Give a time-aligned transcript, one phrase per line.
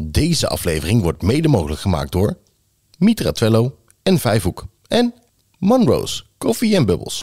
[0.00, 2.38] Deze aflevering wordt mede mogelijk gemaakt door
[2.98, 5.14] Mitra Twello en Vijfhoek en
[5.58, 7.18] Monroe's Koffie en Bubbles.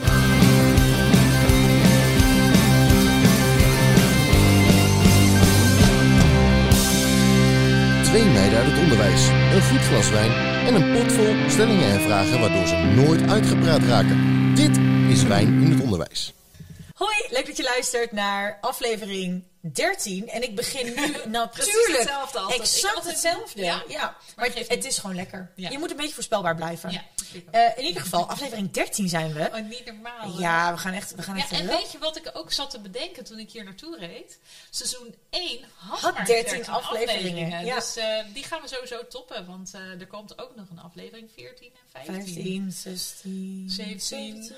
[8.03, 10.31] Twee meiden uit het onderwijs, een goed glas wijn
[10.67, 14.17] en een pot vol stellingen en vragen waardoor ze nooit uitgepraat raken.
[14.55, 14.77] Dit
[15.09, 16.33] is Wijn in het Onderwijs.
[16.95, 20.29] Hoi, leuk dat je luistert naar aflevering 13.
[20.29, 22.59] En ik begin nu Precies natuurlijk hetzelfde altijd.
[22.61, 23.63] Exact altijd- hetzelfde.
[23.63, 25.51] Ja, Ja, maar het is gewoon lekker.
[25.55, 25.69] Ja.
[25.69, 26.91] Je moet een beetje voorspelbaar blijven.
[26.91, 27.03] Ja.
[27.51, 29.49] Eh, in ieder geval, aflevering 13 zijn we.
[29.53, 30.33] Oh, niet normaal.
[30.33, 30.39] hè?
[30.39, 32.69] Ja, we gaan echt, we gaan Ja, echt en weet je wat ik ook zat
[32.69, 34.39] te bedenken toen ik hier naartoe reed?
[34.69, 37.65] Seizoen 1 had, Had maar 13 13 afleveringen.
[37.75, 41.29] Dus eh, die gaan we sowieso toppen, want eh, er komt ook nog een aflevering
[41.35, 42.13] 14 en 15.
[42.33, 44.53] 15, 16, 17,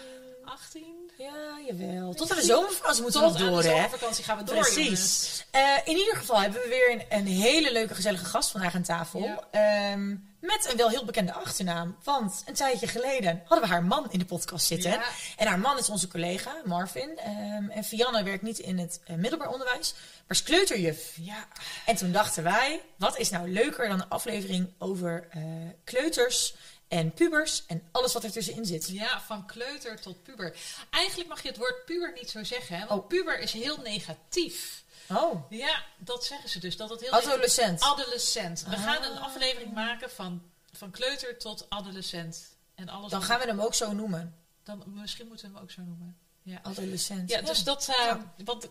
[0.46, 1.07] 18.
[1.18, 2.14] Ja, jawel.
[2.14, 3.76] Tot aan de zomervakantie moeten we Tot nog aan door, de hè?
[3.76, 4.56] zomervakantie gaan we door.
[4.56, 5.46] Precies.
[5.52, 8.82] Eh, in ieder geval hebben we weer een, een hele leuke, gezellige gast vandaag aan
[8.84, 9.20] tafel.
[9.20, 9.48] Ja.
[9.52, 11.98] Ehm, met een wel heel bekende achternaam.
[12.04, 14.92] Want een tijdje geleden hadden we haar man in de podcast zitten.
[14.92, 15.04] Ja.
[15.38, 17.18] En haar man is onze collega, Marvin.
[17.18, 21.14] Ehm, en Fianne werkt niet in het eh, middelbaar onderwijs, maar is kleuterjuf.
[21.22, 21.48] Ja,
[21.86, 25.42] En toen dachten wij, wat is nou leuker dan een aflevering over eh,
[25.84, 26.56] kleuters
[26.88, 28.88] en pubers en alles wat er tussenin zit.
[28.88, 30.56] ja, van kleuter tot puber.
[30.90, 32.86] Eigenlijk mag je het woord puber niet zo zeggen, hè?
[32.88, 33.08] Want Oh.
[33.08, 34.84] puber is heel negatief.
[35.10, 36.78] Oh, Ja, dat zeggen ze dus.
[36.78, 37.82] Dat het heel adolescent.
[37.82, 38.64] Adolescent.
[38.64, 39.24] We gaan een Ah.
[39.24, 42.56] aflevering maken van, van kleuter tot adolescent.
[42.76, 44.36] En alles Dan gaan we hem ook zo noemen.
[44.64, 46.18] dan, misschien moeten we hem ook zo noemen.
[46.42, 47.30] Ja, Adolescent.
[47.30, 47.88] ja dus dat...
[47.88, 48.34] eh, Ja.
[48.44, 48.68] Want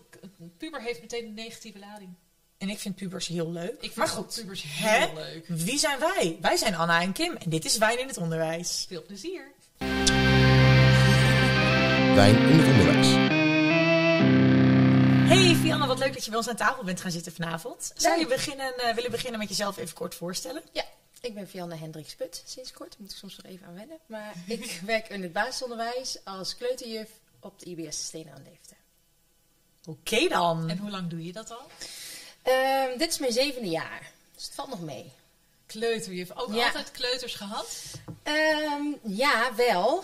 [0.57, 2.13] puber heeft meteen een negatieve lading.
[2.57, 3.73] En ik vind pubers heel leuk.
[3.73, 4.97] Ik vind maar goed, pubers hè?
[4.97, 5.47] heel leuk.
[5.47, 6.37] Wie zijn wij?
[6.41, 8.85] Wij zijn Anna en Kim en dit is Wijn in het Onderwijs.
[8.87, 9.51] Veel plezier.
[12.15, 13.07] Wijn in het Onderwijs.
[15.29, 17.91] Hey Fianna, wat leuk dat je bij ons aan tafel bent gaan zitten vanavond.
[17.95, 20.61] Zou je beginnen, eh, willen beginnen met jezelf even kort voorstellen?
[20.71, 20.83] Ja,
[21.21, 22.89] ik ben Vianne Hendricks Put sinds kort.
[22.89, 23.97] Daar moet ik soms nog even aan wennen.
[24.05, 28.45] Maar ik werk in het basisonderwijs als kleuterjuf op de IBS Stenen aan.
[29.85, 30.69] Oké dan.
[30.69, 31.67] En hoe lang doe je dat al?
[32.47, 35.11] Ehm, dit is mijn zevende jaar, dus het valt nog mee.
[35.65, 36.11] Kleuter.
[36.13, 36.65] Je hebt ook Ja.
[36.65, 37.67] altijd kleuters gehad?
[38.23, 40.03] Ehm, ja, wel.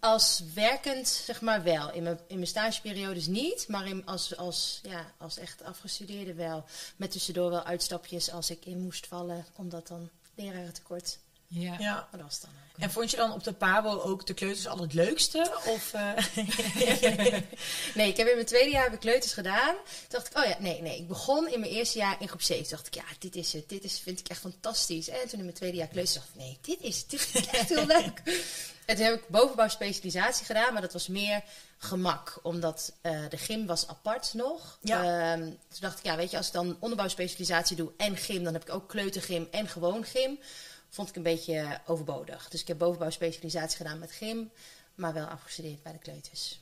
[0.00, 1.92] Als werkend, zeg maar wel.
[1.92, 6.64] In mijn, in mijn stageperiodes niet, maar in, als, als, ja, als echt afgestudeerde wel.
[6.96, 11.18] Met tussendoor wel uitstapjes als ik in moest vallen, omdat dan lerarentekort.
[11.48, 11.76] Ja.
[11.78, 11.94] Ja.
[11.94, 12.82] Maar dat was dan ook.
[12.82, 15.52] En vond je dan op de PABO ook de kleuters al het leukste?
[15.66, 16.12] Of, eh,
[17.94, 19.74] Nee, ik heb in mijn tweede jaar heb ik kleuters gedaan.
[19.74, 20.98] Toen dacht ik, oh ja, nee, nee.
[20.98, 22.62] Ik begon in mijn eerste jaar in groep 7.
[22.62, 23.68] Toen dacht ik, ja, dit is het.
[23.68, 25.08] Dit is, vind ik echt fantastisch.
[25.08, 27.52] En toen in mijn tweede jaar kleuters dacht ik, nee, dit is, dit vind ik
[27.52, 28.22] echt heel leuk.
[28.86, 31.42] En toen heb ik bovenbouwspecialisatie gedaan, maar dat was meer
[31.78, 32.38] gemak.
[32.42, 34.78] Omdat eh, de gym was apart nog.
[34.82, 35.32] Ja.
[35.32, 38.52] Ehm, toen dacht ik, ja, weet je, als ik dan onderbouwspecialisatie doe en gym, dan
[38.52, 40.38] heb ik ook kleutergym en gewoon gym.
[40.90, 42.48] Vond ik een beetje overbodig.
[42.48, 44.50] Dus ik heb bovenbouwspecialisatie gedaan met gym,
[44.94, 46.60] maar wel afgestudeerd bij de kleuters.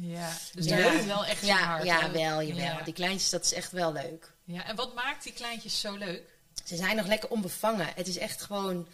[0.00, 0.32] ja.
[0.54, 0.82] Dus Ja.
[0.82, 1.84] dat is wel echt Ja, hard.
[1.84, 2.10] ja hè?
[2.10, 2.64] wel, jawel.
[2.64, 2.82] Ja.
[2.82, 4.32] Die kleintjes, dat is echt wel leuk.
[4.44, 6.22] Ja, en wat maakt die kleintjes zo leuk?
[6.64, 7.88] Ze zijn nog lekker onbevangen.
[7.94, 8.88] Het is echt gewoon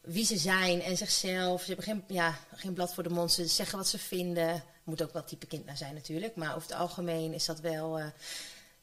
[0.00, 1.60] wie ze zijn en zichzelf.
[1.60, 3.32] Ze hebben geen, ja, geen blad voor de mond.
[3.32, 4.64] Ze zeggen wat ze vinden.
[4.84, 6.36] Moet ook wel type kind naar zijn natuurlijk.
[6.36, 7.98] Maar over het algemeen is dat wel...
[7.98, 8.06] eh,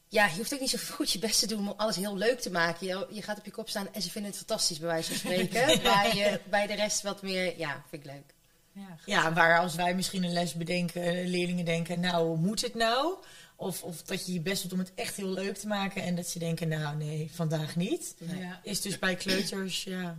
[0.08, 2.40] ja, je hoeft ook niet zo goed je best te doen om alles heel leuk
[2.40, 2.86] te maken.
[2.86, 5.18] Je, je gaat op je kop staan en ze vinden het fantastisch, bij wijze van
[5.18, 5.82] spreken.
[5.92, 7.58] Maar je, bij de rest wat meer...
[7.58, 8.34] Ja, vind ik leuk.
[8.72, 12.60] Ja, ja, waar als wij misschien een les bedenken, eh, leerlingen denken, nou, hoe moet
[12.60, 13.14] het nou?
[13.56, 16.14] Of, of dat je je best doet om het echt heel leuk te maken en
[16.14, 18.14] dat ze denken, nou nee, vandaag niet.
[18.18, 18.60] Ja.
[18.62, 20.16] Is dus bij kleuters, ja.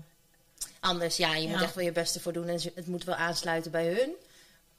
[0.79, 1.49] Anders, ja, je Ja.
[1.49, 2.47] moet echt wel je best ervoor doen.
[2.47, 4.11] En het moet wel aansluiten bij hun.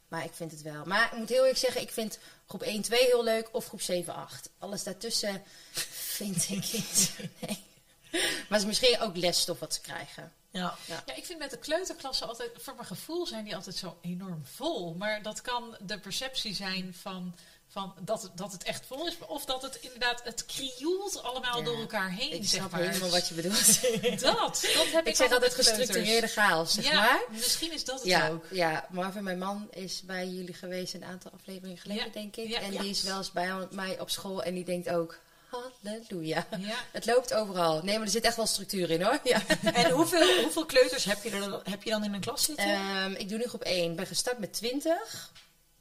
[0.08, 0.84] Maar ik vind het wel.
[0.84, 2.18] Maar ik moet heel eerlijk zeggen, ik vind
[2.50, 3.48] groep 1, 2 heel leuk.
[3.52, 4.50] Of groep 7, 8.
[4.58, 5.42] Alles daartussen
[5.90, 7.12] vind ik niet.
[7.40, 7.64] Nee.
[8.10, 10.32] Maar het is misschien ook lesstof wat ze krijgen.
[10.50, 10.76] ja.
[10.86, 14.44] Ja, ik vind met de kleuterklassen altijd, voor mijn gevoel zijn die altijd zo enorm
[14.44, 14.94] vol.
[14.94, 17.34] Maar dat kan de perceptie zijn van,
[17.72, 19.16] van dat, het- dat het echt vol is.
[19.26, 22.80] Of dat het inderdaad, het krioelt allemaal Ja, door elkaar heen, Ik zeg snap maar.
[22.80, 23.80] helemaal wat je bedoelt.
[24.22, 27.20] Dat, dat heb ik, ik zeg altijd gestructureerde chaos, zeg ja, maar.
[27.30, 28.44] misschien is dat het Ja, ook.
[28.50, 32.52] ja, Marvin, mijn man, is bij jullie geweest een aantal afleveringen geleden, Ja, denk ik.
[32.52, 35.18] en die is wel eens bij mij op school en die denkt ook,
[35.50, 36.46] halleluja.
[36.58, 36.74] Ja.
[36.92, 37.82] Het loopt overal.
[37.82, 39.18] Nee, maar er zit echt wel structuur in hoor.
[39.24, 39.42] Ja.
[39.72, 42.64] En hoeveel, hoeveel kleuters heb je, er, heb je dan in een klas zitten?
[42.64, 43.90] Ehm, ik doe nu groep 1.
[43.90, 45.30] Ik ben gestart met 20.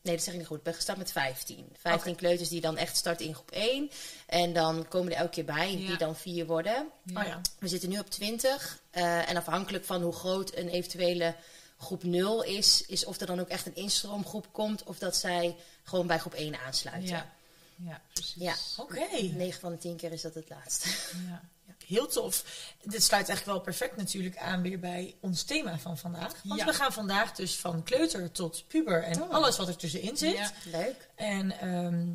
[0.01, 0.57] Nee, dat zeg ik niet goed.
[0.57, 1.65] Ik ben gestart met 15.
[1.79, 3.89] 15 kleuters die dan echt starten in groep 1.
[4.27, 5.87] En dan komen er elke keer bij, Ja.
[5.87, 6.87] die dan 4 worden.
[7.15, 7.41] oh ja.
[7.59, 8.79] We zitten nu op 20.
[8.91, 11.35] eh, en afhankelijk van hoe groot een eventuele
[11.77, 15.55] groep 0 is, is of er dan ook echt een instroomgroep komt of dat zij
[15.83, 17.09] gewoon bij groep 1 aansluiten.
[17.09, 17.29] Ja,
[17.75, 18.33] ja precies.
[18.35, 18.55] Ja.
[18.77, 19.05] Oké.
[19.33, 20.89] 9 van de 10 keer is dat het laatste.
[21.27, 21.41] Ja.
[21.89, 22.43] Heel tof.
[22.83, 26.33] Dit sluit eigenlijk wel perfect natuurlijk aan weer bij ons thema van vandaag.
[26.43, 26.65] Want Ja.
[26.65, 29.29] we gaan vandaag dus van kleuter tot puber en Oh.
[29.31, 30.37] alles wat er tussenin zit.
[30.37, 30.51] Ja.
[30.71, 31.09] Leuk.
[31.15, 32.07] En ehm,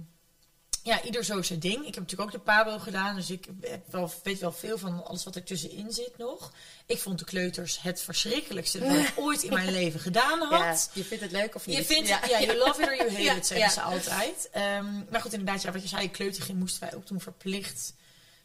[0.82, 1.78] ja, ieder zo zijn ding.
[1.78, 5.04] Ik heb natuurlijk ook de Pabo gedaan, dus ik heb wel, weet wel veel van
[5.06, 6.52] alles wat er tussenin zit nog.
[6.86, 10.50] Ik vond de kleuters het verschrikkelijkste dat ik ooit in mijn leven gedaan had.
[10.50, 11.76] Ja, je vindt het leuk of niet?
[11.76, 13.72] Je vindt het, ja, you love it or you hate Ja, it, zeggen ja.
[13.72, 14.48] ze altijd.
[14.52, 17.94] Ehm, maar goed, inderdaad, ja, wat je zei, kleutergym moesten wij ook toen verplicht.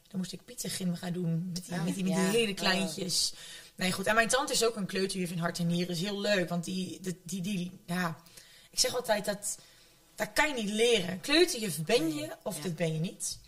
[0.09, 2.29] Dan moest ik pizzagym gaan doen met die, Oh, met die, met ja.
[2.29, 3.33] die hele kleintjes.
[3.75, 4.05] Nee, goed.
[4.07, 5.95] En mijn tante is ook een kleuterjuf in hart en nieren.
[5.95, 8.17] is heel leuk, want die, die, die, die ja...
[8.71, 9.57] Ik zeg altijd, dat,
[10.15, 11.19] dat kan je niet leren.
[11.19, 12.61] Kleuterjuf ben je, of Ja.
[12.63, 13.39] dat ben je niet.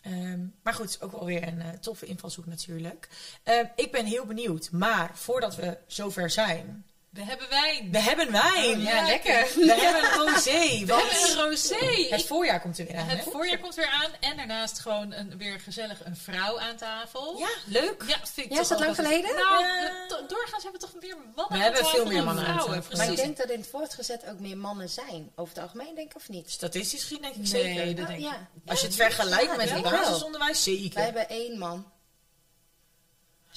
[0.00, 3.08] Ehm, maar goed, ook wel weer een eh, toffe invalshoek natuurlijk.
[3.42, 4.70] Ehm, ik ben heel benieuwd.
[4.70, 6.84] Maar voordat we zover zijn...
[7.12, 7.90] We hebben wijn.
[7.90, 8.76] We hebben wijn!
[8.76, 9.48] Oh, ja, lekker.
[9.54, 10.84] We hebben een rosé.
[10.86, 12.06] We hebben een rosé.
[12.14, 13.08] het voorjaar komt er weer aan.
[13.08, 13.30] Het hè?
[13.30, 14.10] voorjaar komt weer aan.
[14.20, 17.38] En daarnaast gewoon een, weer gezellig een vrouw aan tafel.
[17.38, 18.02] Ja, leuk.
[18.06, 19.34] Ja, vind ik Ja, is dat lang geleden?
[19.34, 22.46] Nou, we- doorgaans hebben we toch meer mannen We aan hebben tafel veel meer mannen
[22.46, 22.96] aan tafel.
[22.96, 25.32] Maar ik denk dat in het voortgezet ook meer mannen zijn.
[25.36, 26.50] Over het algemeen, denk ik, of niet?
[26.50, 27.84] Statistisch gezien denk ik Nee, zeker.
[27.94, 28.24] dat Oh, denk ik.
[28.24, 28.48] ja.
[28.66, 30.94] Als je het vergelijkt Ja, met het basisonderwijs, zeker.
[30.94, 31.90] Wij hebben één man.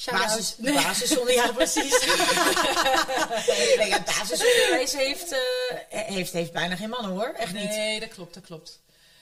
[0.03, 2.00] Basis, basisonderwijs, ja precies.
[3.77, 5.39] nee, ja, basisonderwijs heeft, eh,
[5.89, 7.33] heeft, heeft bijna geen mannen hoor.
[7.38, 7.69] Echt niet.
[7.69, 8.80] Nee, dat klopt, dat klopt.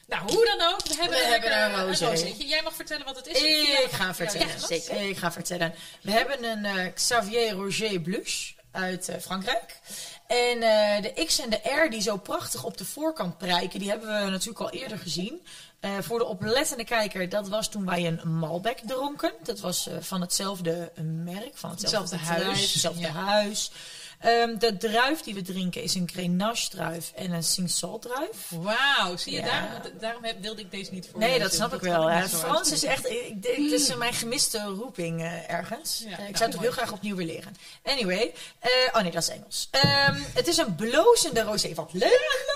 [0.08, 2.46] Nou, hoe dan ook, we hebben, We hebben een rozeetje.
[2.46, 3.42] Jij mag vertellen wat het is.
[3.42, 4.48] Ik ga vertellen.
[4.48, 5.10] Ja, zeker.
[5.10, 5.74] Ik ga vertellen.
[6.02, 9.80] We hebben een eh, Xavier Roger Blush uit eh, Frankrijk.
[10.28, 10.60] En
[11.02, 14.30] de X en de R die zo prachtig op de voorkant prijken, die hebben we
[14.30, 15.46] natuurlijk al eerder gezien.
[15.84, 19.32] Eh, voor de oplettende kijker, dat was toen wij een Malbec dronken.
[19.44, 23.12] Dat was eh, van hetzelfde eh, merk, van hetzelfde, huis, Hetzelfde ja.
[23.12, 23.72] huis.
[24.20, 28.50] Ehm, de druif die we drinken is een Grenache druif en een Cinsault druif.
[28.50, 29.46] Wauw, zie je, Ja.
[29.46, 32.28] daarom, daarom heb- wilde ik deze niet voor Nee, dat snap ik wel.
[32.28, 36.04] Frans is echt, ik, het is mijn gemiste roeping ergens.
[36.06, 37.56] Ja, ik nou, zou het ook heel graag opnieuw willen leren.
[37.84, 38.34] Anyway,
[38.94, 39.68] oh nee, dat is Engels.
[39.72, 41.74] Ehm, het is een blozende rosé.
[41.74, 42.53] Wat leuk!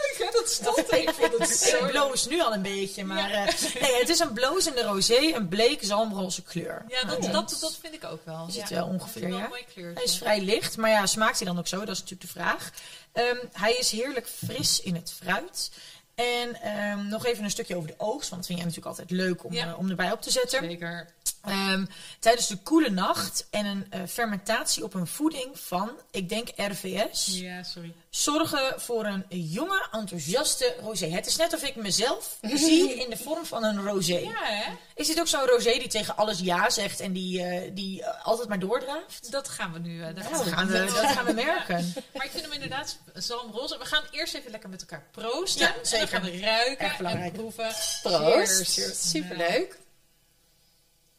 [0.62, 3.32] leuk hè, dat stond ik vond het zo Ik bloos nu al een beetje, maar
[3.32, 3.46] eh,
[3.82, 6.86] nee, het is een blozende rosé, een bleek zalmroze kleur.
[6.88, 7.32] Ja, dat, Oh.
[7.32, 8.46] dat, dat vind ik ook wel.
[8.48, 8.62] Is ja.
[8.62, 9.64] het wel ongeveer, Dat is wel ja?
[9.74, 9.94] kleurtje.
[9.94, 11.78] Hij is vrij licht, maar ja, smaakt hij dan ook zo?
[11.80, 12.72] Dat is natuurlijk de vraag.
[13.12, 15.72] Ehm, hij is heerlijk fris in het fruit.
[16.16, 19.12] En ehm, nog even een stukje over de oogst, want dat vind jij natuurlijk altijd
[19.12, 19.68] leuk om, Ja.
[19.68, 20.64] eh, om erbij op te zetten.
[20.64, 21.08] Zeker.
[21.48, 21.86] Ehm,
[22.20, 27.26] tijdens de koele nacht en een eh, fermentatie op een voeding van, ik denk RVS,
[27.26, 27.94] Ja, sorry.
[28.10, 31.06] zorgen voor een jonge, enthousiaste rosé.
[31.10, 34.18] Het is net of ik mezelf zie in de vorm van een rosé.
[34.18, 34.74] Ja, hè?
[34.96, 38.26] Is dit ook zo'n rosé die tegen alles ja zegt en die, eh, die eh,
[38.26, 39.32] altijd maar doordraaft?
[39.32, 40.14] Dat gaan we nu.
[40.14, 41.94] dat gaan we, dat gaan we merken.
[42.14, 43.78] Maar ik vind hem inderdaad zalmroze.
[43.78, 45.62] We gaan eerst even lekker met elkaar proosten.
[45.62, 46.08] Ja, En dan zeker.
[46.08, 47.72] gaan we ruiken en proeven.
[48.02, 48.74] Proost.
[48.74, 49.10] Cheers.
[49.10, 49.80] Superleuk.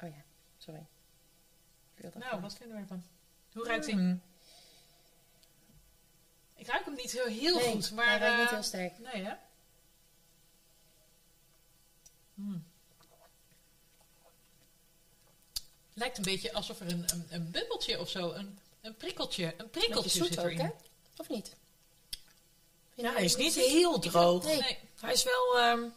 [0.02, 0.22] Oh ja,
[0.58, 0.78] sorry.
[0.80, 0.86] Ik
[1.84, 3.04] wil dat Nou, wat vinden we ervan?
[3.52, 3.94] Hoe ruikt hij?
[3.94, 4.22] Mm.
[6.54, 8.06] Ik ruik hem niet heel, heel Nee, goed, maar...
[8.08, 8.98] hij ruikt niet eh, heel sterk.
[8.98, 9.34] Nee, hè?
[12.34, 12.66] Mm.
[15.94, 19.70] Lijkt een beetje alsof er een, een, een bubbeltje of zo, een, een prikkeltje, een
[19.70, 20.60] prikkeltje zit ook, erin.
[20.60, 20.70] hè?
[21.16, 21.56] Of niet?
[22.94, 24.44] Ja, hij is niet heel droog.
[24.44, 24.60] Nee.
[24.60, 24.78] Nee.
[25.00, 25.58] Hij is wel...
[25.58, 25.88] ehm,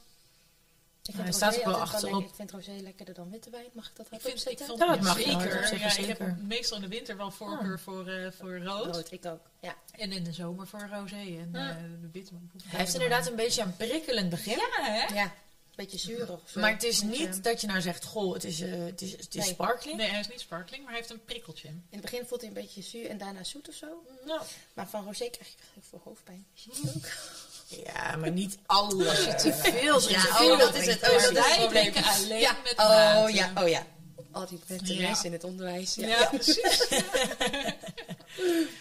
[1.06, 2.24] Ik Hij vind staat ook wel achterop.
[2.24, 3.66] Ik vind rosé lekkerder dan witte wijn.
[3.74, 5.32] Mag ik dat ik vond Ja, dat mag zeker.
[5.34, 8.96] nooit zeggen, ja, ik heb meestal in de winter wel voorkeur voor, eh, voor rood.
[8.96, 9.40] Rood, ik ook.
[9.60, 9.76] Ja.
[9.92, 11.70] En in de zomer voor rosé en Ja.
[11.70, 12.34] eh, de witte.
[12.66, 14.58] hij heeft inderdaad een beetje een prikkelend begin.
[14.58, 15.14] Ja, hè?
[15.14, 15.32] ja, een
[15.76, 16.56] beetje zuurig.
[16.56, 19.36] Maar het is niet dat je nou zegt, goh, het is, eh, het is, het
[19.36, 19.54] is Nee.
[19.54, 19.98] sparkling.
[19.98, 21.68] Nee, hij is niet sparkling, maar hij heeft een prikkeltje.
[21.68, 23.88] In het begin voelt hij een beetje zuur en daarna zoet of zo.
[24.26, 24.42] Nou,
[24.74, 25.58] Maar van rosé krijg ik
[25.90, 26.46] veel hoofdpijn.
[27.86, 29.08] ja, maar niet alles.
[29.08, 30.24] Als je te veel drinkt.
[30.24, 31.02] Ja, veel oh, dat is het.
[31.04, 31.94] Oh, dat is probleem.
[31.96, 32.56] alleen ja.
[32.64, 33.34] met oh, water.
[33.36, 33.86] ja, oh ja.
[34.32, 35.02] Al die vette Ja.
[35.02, 35.96] mensen in het onderwijs.
[35.96, 36.08] Ja.
[36.08, 36.88] Ja, precies.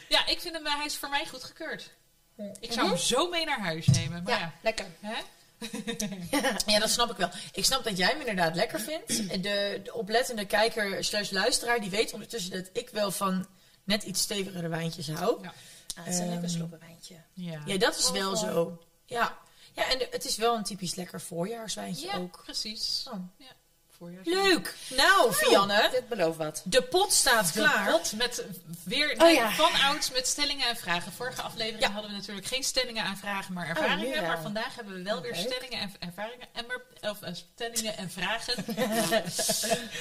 [0.09, 1.91] ja, ik vind hem, eh, hij is voor mij goed gekeurd.
[2.61, 4.23] Ik zou hem zo mee naar huis nemen.
[4.23, 4.87] Maar Ja, ja, lekker.
[5.01, 5.15] hè?
[6.67, 7.31] Ja, dat snap ik wel.
[7.53, 9.29] Ik snap dat jij hem inderdaad lekker vindt.
[9.43, 13.47] De, de oplettende kijker slash luisteraar, die weet ondertussen dat ik wel van
[13.85, 15.43] net iets stevigere wijntjes hou.
[15.43, 15.53] Ja.
[15.97, 17.15] Ah, het is een Ehm, lekker sloppenwijntje.
[17.33, 18.55] Ja, Ja, dat is Oh, wel gewoon.
[18.55, 18.83] zo.
[19.05, 19.39] Ja,
[19.73, 22.41] ja en de- het is wel een typisch lekker voorjaarswijntje Ja, ook.
[22.45, 23.05] precies.
[23.13, 23.19] Oh.
[23.37, 23.47] Ja,
[23.99, 24.27] voorjaars.
[24.27, 24.77] Leuk!
[24.97, 26.63] Nou, Vianne, Dit belooft wat.
[26.65, 27.91] de pot staat klaar.
[27.91, 28.45] Pot met
[28.85, 29.51] weer Oh, nee, ja.
[29.53, 31.13] van ouds met stellingen en vragen.
[31.13, 31.91] Vorige aflevering Ja.
[31.91, 34.11] hadden we natuurlijk geen stellingen en vragen, maar nu ervaringen.
[34.21, 34.23] wel.
[34.29, 35.41] maar vandaag hebben we wel Oh, weer leuk.
[35.53, 36.47] stellingen en ervaringen.
[36.53, 38.65] En maar, of eh, stellingen en vragen.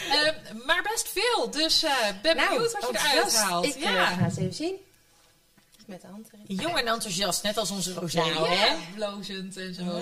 [0.10, 1.51] Ehm, maar best veel.
[1.51, 1.91] Dus eh
[2.22, 3.65] ben benieuwd wat je eruit haalt.
[3.65, 4.05] Ik eh, ja.
[4.05, 4.75] ga het even zien.
[5.89, 6.05] Met.
[6.48, 8.17] Jong en enthousiast, net als onze Rosé.
[8.17, 8.75] Nou, hè?
[8.96, 10.01] Blozend en zo.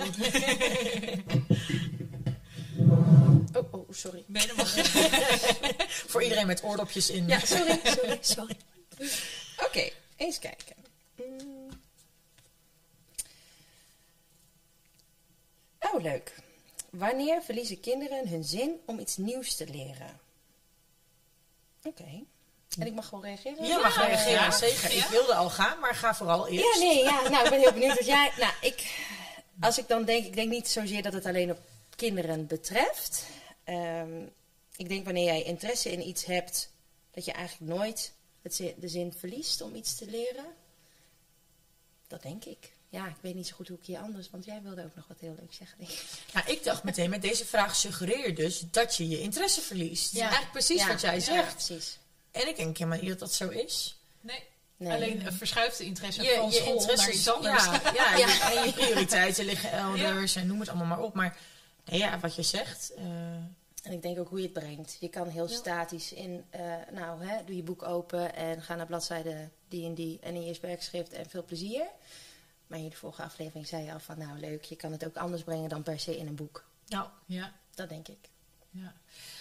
[3.52, 4.24] Oh, oh, sorry.
[6.10, 7.28] Voor iedereen met oordopjes in.
[7.28, 8.56] Ja, sorry, sorry, sorry.
[9.66, 10.76] Oké, eens kijken.
[11.14, 11.68] Mm.
[15.80, 16.34] Oh, leuk.
[16.90, 20.20] Wanneer verliezen kinderen hun zin om iets nieuws te leren?
[21.82, 22.24] Oké.
[22.78, 23.64] En ik mag gewoon reageren?
[23.66, 24.50] Je mag Ja, reageren, ja.
[24.50, 24.84] zeker.
[24.84, 25.10] Ik Ja.
[25.10, 26.74] wilde al gaan, maar ga vooral eerst.
[26.74, 27.28] Ja, nee, ja.
[27.28, 28.32] Nou, ik ben heel benieuwd wat jij...
[28.38, 29.06] Nou, ik...
[29.60, 30.24] Als ik dan denk...
[30.26, 31.58] Ik denk niet zozeer dat het alleen op
[31.96, 33.24] kinderen betreft.
[33.64, 34.22] Ehm,
[34.76, 36.70] ik denk wanneer jij interesse in iets hebt...
[37.10, 40.44] dat je eigenlijk nooit het zin- de zin verliest om iets te leren.
[42.08, 42.72] Dat denk ik.
[42.88, 44.30] Ja, ik weet niet zo goed hoe ik je anders...
[44.30, 45.78] Want jij wilde ook nog wat heel leuk zeggen.
[45.78, 46.02] denk ik.
[46.32, 50.12] Nou, ik dacht meteen, met deze vraag suggereer dus dat je je interesse verliest.
[50.12, 50.20] Ja.
[50.20, 51.52] Eigenlijk precies Ja, wat jij ja, zegt.
[51.54, 51.98] precies.
[52.30, 53.96] En ik denk helemaal niet dat dat zo is.
[54.20, 54.42] Nee.
[54.76, 54.92] Nee.
[54.92, 57.64] Alleen een verschuifde interesse Je, van je school naar interesses, iets anders.
[57.64, 61.14] ja, ja, en je prioriteiten liggen elders en noem het allemaal maar op.
[61.14, 61.36] Maar
[61.84, 63.04] nee, ja, wat je zegt, eh,
[63.82, 64.96] En ik denk ook hoe je het brengt.
[65.00, 65.54] Je kan heel Ja.
[65.56, 66.60] statisch in, eh,
[66.92, 70.44] nou, hè, doe je boek open en ga naar bladzijde die en die en in
[70.44, 71.82] je werkschrift en veel plezier.
[72.66, 75.16] Maar in de vorige aflevering zei je al van, nou leuk, je kan het ook
[75.16, 76.64] anders brengen dan per se in een boek.
[76.86, 77.52] nou, Ja.
[77.74, 78.28] Dat denk ik.
[78.70, 78.92] Ja.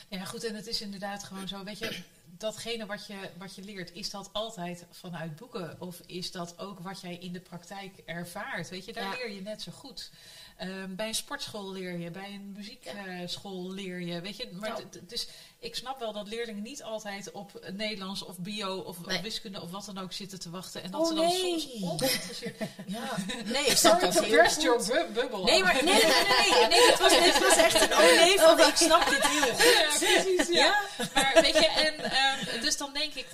[0.09, 2.01] ja, goed, en het is inderdaad gewoon zo, weet je,
[2.37, 5.81] datgene wat je, wat je leert, is dat altijd vanuit boeken?
[5.81, 8.69] Of is dat ook wat jij in de praktijk ervaart?
[8.69, 9.11] Weet je, daar Ja.
[9.11, 10.11] leer je net zo goed.
[10.57, 14.49] Ehm, bij een sportschool leer je, bij een muziekschool leer je, weet je.
[14.51, 15.27] Maar dus
[15.59, 19.21] ik snap wel dat leerlingen niet altijd op Nederlands of bio of Nee.
[19.21, 20.83] wiskunde of wat dan ook zitten te wachten.
[20.83, 21.59] En dat Oh, ze dan nee.
[21.59, 22.57] soms ongeïnteresseerd...
[22.87, 23.15] ja.
[23.45, 25.43] Nee, ik snap dat heel burst your bubble.
[25.43, 28.39] Nee, maar nee, nee, nee, nee, nee, dit was, dit was echt een oh nee
[28.39, 29.63] van, ik snap dit heel goed.
[29.63, 30.47] Ja, precies.
[30.47, 30.65] Ja.
[30.65, 31.05] Ja?
[31.13, 33.25] Maar weet je, en dus dan denk ik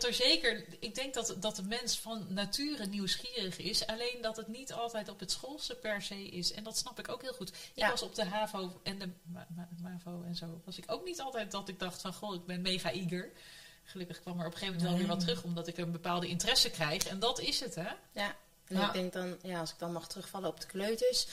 [0.00, 0.64] dat er, er zeker.
[0.80, 3.86] Ik denk dat, dat de mens van nature nieuwsgierig is.
[3.86, 6.52] Alleen dat het niet altijd op het schoolse per se is.
[6.52, 7.48] En dat snap ik ook heel goed.
[7.48, 7.90] Ik Ja.
[7.90, 10.60] was op de HAVO en de Ma- Ma- MAVO en zo.
[10.64, 13.32] Was ik ook niet altijd dat ik dacht van goh, ik ben mega eager.
[13.84, 16.28] Gelukkig kwam er op een gegeven moment wel weer wat terug, omdat ik een bepaalde
[16.28, 17.06] interesse krijg.
[17.06, 17.88] En dat is het, hè?
[18.12, 18.36] Ja.
[18.66, 18.86] En Ja.
[18.86, 21.26] ik denk dan, ja, als ik dan mag terugvallen op de kleuters,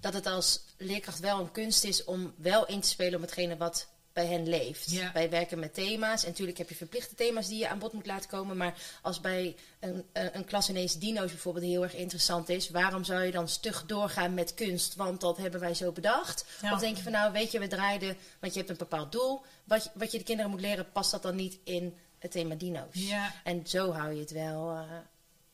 [0.00, 3.56] dat het als leerkracht wel een kunst is om wel in te spelen op hetgene
[3.56, 4.90] wat bij hen leeft.
[4.90, 5.12] Ja.
[5.12, 8.06] Wij werken met thema's en natuurlijk heb je verplichte thema's die je aan bod moet
[8.06, 8.56] laten komen.
[8.56, 13.04] Maar als bij een, een, een klas ineens dino's bijvoorbeeld heel erg interessant is, waarom
[13.04, 14.94] zou je dan stug doorgaan met kunst?
[14.94, 16.44] Want dat hebben wij zo bedacht.
[16.62, 16.72] Ja.
[16.72, 19.42] Of denk je van nou, weet je, we draaiden, want je hebt een bepaald doel.
[19.64, 22.54] Wat, je- wat je de kinderen moet leren, past dat dan niet in het thema
[22.54, 22.88] dino's?
[22.92, 24.90] Ja, En zo hou je het wel, eh,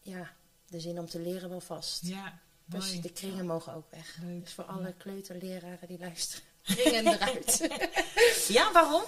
[0.03, 0.31] ja,
[0.69, 2.07] de zin om te leren wel vast.
[2.07, 2.39] ja.
[2.71, 3.01] Dus mooi.
[3.01, 4.17] de kringen mogen ook weg.
[4.23, 4.43] Leuk.
[4.45, 7.69] Dus voor alle kleuterleraren die luisteren, kringen eruit.
[8.49, 9.03] Ja, waarom?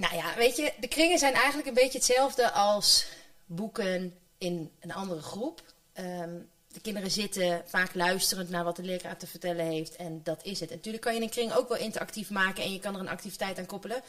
[0.00, 3.06] nou ja, weet je, de kringen zijn eigenlijk een beetje hetzelfde als
[3.46, 5.62] boeken in een andere groep.
[5.92, 6.38] Ehm,
[6.72, 9.96] de kinderen zitten vaak luisterend naar wat de leerkracht te vertellen heeft.
[9.96, 10.70] En dat is het.
[10.70, 13.08] En natuurlijk kan je een kring ook wel interactief maken en je kan er een
[13.08, 14.02] activiteit aan koppelen.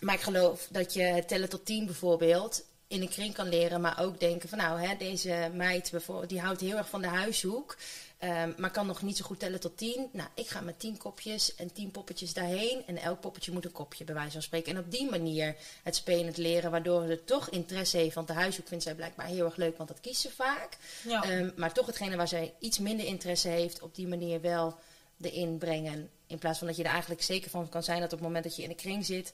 [0.00, 3.80] Maar ik geloof dat je tellen tot tien bijvoorbeeld in een kring kan leren.
[3.80, 7.08] Maar ook denken van nou, hè, deze meid bijvoorbeeld, die houdt heel erg van de
[7.08, 7.76] huishoek.
[8.18, 10.08] ehm, maar kan nog niet zo goed tellen tot tien.
[10.12, 12.82] Nou, ik ga met tien kopjes en tien poppetjes daarheen.
[12.86, 14.72] En elk poppetje moet een kopje, bij wijze van spreken.
[14.72, 18.14] En op die manier het spelend leren, waardoor ze toch interesse heeft.
[18.14, 20.76] Want de huishoek vindt zij blijkbaar heel erg leuk, want dat kiest ze vaak.
[21.08, 21.22] Ja.
[21.22, 24.78] Ehm, maar toch hetgene waar zij iets minder interesse heeft, op die manier wel
[25.20, 26.10] erin brengen.
[26.26, 28.44] In plaats van dat je er eigenlijk zeker van kan zijn dat op het moment
[28.44, 29.32] dat je in de kring zit,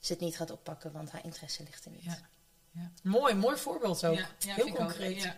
[0.00, 2.04] ze het niet gaat oppakken, want haar interesse ligt er niet.
[2.04, 2.18] Ja.
[2.72, 2.90] Ja.
[3.02, 4.18] Mooi, mooi voorbeeld ook.
[4.38, 5.32] Heel concreet.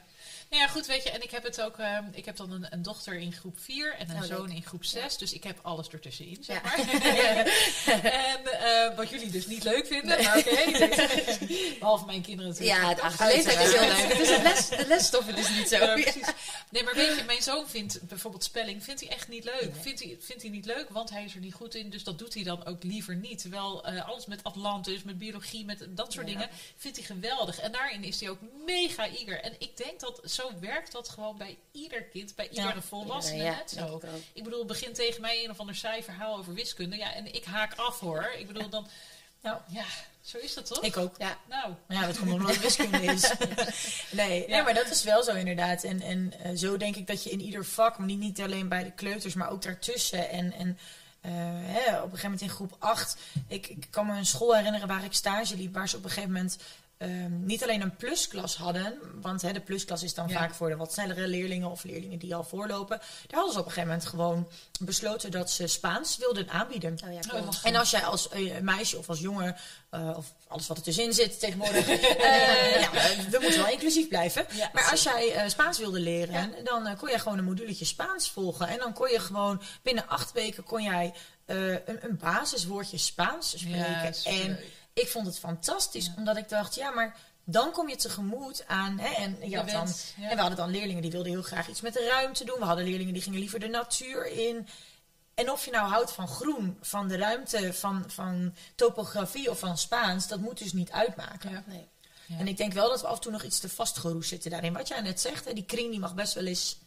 [0.54, 0.64] Ja.
[0.64, 2.66] Nou ja, goed, weet je, en ik heb het ook, ehm, ik heb dan een,
[2.70, 4.56] een dochter in groep 4 en een Oh, zoon leuk.
[4.56, 6.78] in groep 6, dus ik heb alles ertussenin, zeg maar.
[8.32, 10.88] en eh, wat jullie dus niet leuk vinden, maar oké.
[11.78, 12.80] Behalve mijn kinderen natuurlijk.
[12.80, 14.18] Ja, het achterleeftijd is heel leuk.
[14.18, 15.76] Dus de, les, de lesstoffen is niet zo.
[15.76, 16.28] Ja, precies.
[16.70, 19.70] Nee, maar weet je, mijn zoon vindt bijvoorbeeld spelling vindt hij echt niet leuk.
[19.80, 21.90] Vindt, hij, vindt hij niet leuk, want hij is er niet goed in.
[21.90, 23.40] Dus dat doet hij dan ook liever niet.
[23.40, 27.60] Terwijl eh, alles met Atlantis, met biologie, met dat soort dingen, vindt hij geweldig.
[27.60, 29.40] En daarin is hij ook mega eager.
[29.40, 33.54] En ik denk dat zo werkt dat gewoon bij ieder kind, bij iedere volwassene Ja,
[33.56, 33.84] net zo.
[33.86, 34.02] ik ook.
[34.32, 36.96] Ik bedoel, begin tegen mij een of ander saai verhaal over wiskunde.
[36.96, 38.30] Ja, en ik haak af hoor.
[38.38, 38.86] Ik bedoel, dan...
[39.42, 39.84] Nou, Ja,
[40.22, 40.82] zo is dat toch?
[40.82, 41.14] ik ook.
[41.18, 43.32] Ja, Nou, Maar ja, dat komt omdat het wiskunde is.
[44.10, 44.62] nee, nee, Ja.
[44.62, 45.82] maar dat is wel zo inderdaad.
[45.84, 48.68] En, en eh, zo denk ik dat je in ieder vak, maar niet, niet alleen
[48.68, 50.30] bij de kleuters, maar ook daartussen.
[50.30, 50.78] En, en
[51.20, 53.16] eh, hè, op een gegeven moment in groep 8,
[53.48, 56.10] ik, ik kan me een school herinneren waar ik stage liep, waar ze op een
[56.10, 56.58] gegeven moment
[56.98, 60.38] ehm, niet alleen een plusklas hadden, want hè, de plusklas is dan Ja.
[60.38, 62.98] vaak voor de wat snellere leerlingen of leerlingen die al voorlopen.
[62.98, 63.08] Daar
[63.38, 64.48] hadden ze op een gegeven moment gewoon
[64.80, 66.92] besloten dat ze Spaans wilden aanbieden.
[67.06, 67.48] oh ja, Oh, cool.
[67.62, 69.56] En als jij als eh, meisje of als jongen,
[69.90, 72.90] eh, of alles wat er tussenin zit tegenwoordig, eh, ja,
[73.30, 74.46] we moeten wel inclusief blijven.
[74.72, 78.68] Maar als jij Spaans wilde leren, dan kon je gewoon een moduletje Spaans volgen.
[78.68, 81.14] En dan kon je gewoon binnen acht weken kon jij
[81.46, 83.78] een, een basiswoordje Spaans spreken.
[83.78, 84.58] Ja, en.
[84.94, 86.12] Ik vond het fantastisch, Ja.
[86.16, 88.98] omdat ik dacht, ja, maar dan kom je tegemoet aan.
[88.98, 90.28] Hè, en, je Je had dan, bent, ja.
[90.28, 92.58] en we hadden dan leerlingen die wilden heel graag iets met de ruimte doen.
[92.58, 94.68] We hadden leerlingen die gingen liever de natuur in.
[95.34, 99.78] En of je nou houdt van groen, van de ruimte, van, van topografie of van
[99.78, 101.50] Spaans, dat moet dus niet uitmaken.
[101.50, 101.62] Ja.
[101.66, 101.88] Nee.
[102.26, 102.38] Ja.
[102.38, 104.72] En ik denk wel dat we af en toe nog iets te vastgeroest zitten daarin.
[104.72, 106.78] Wat jij net zegt, hè, die kring die mag best wel eens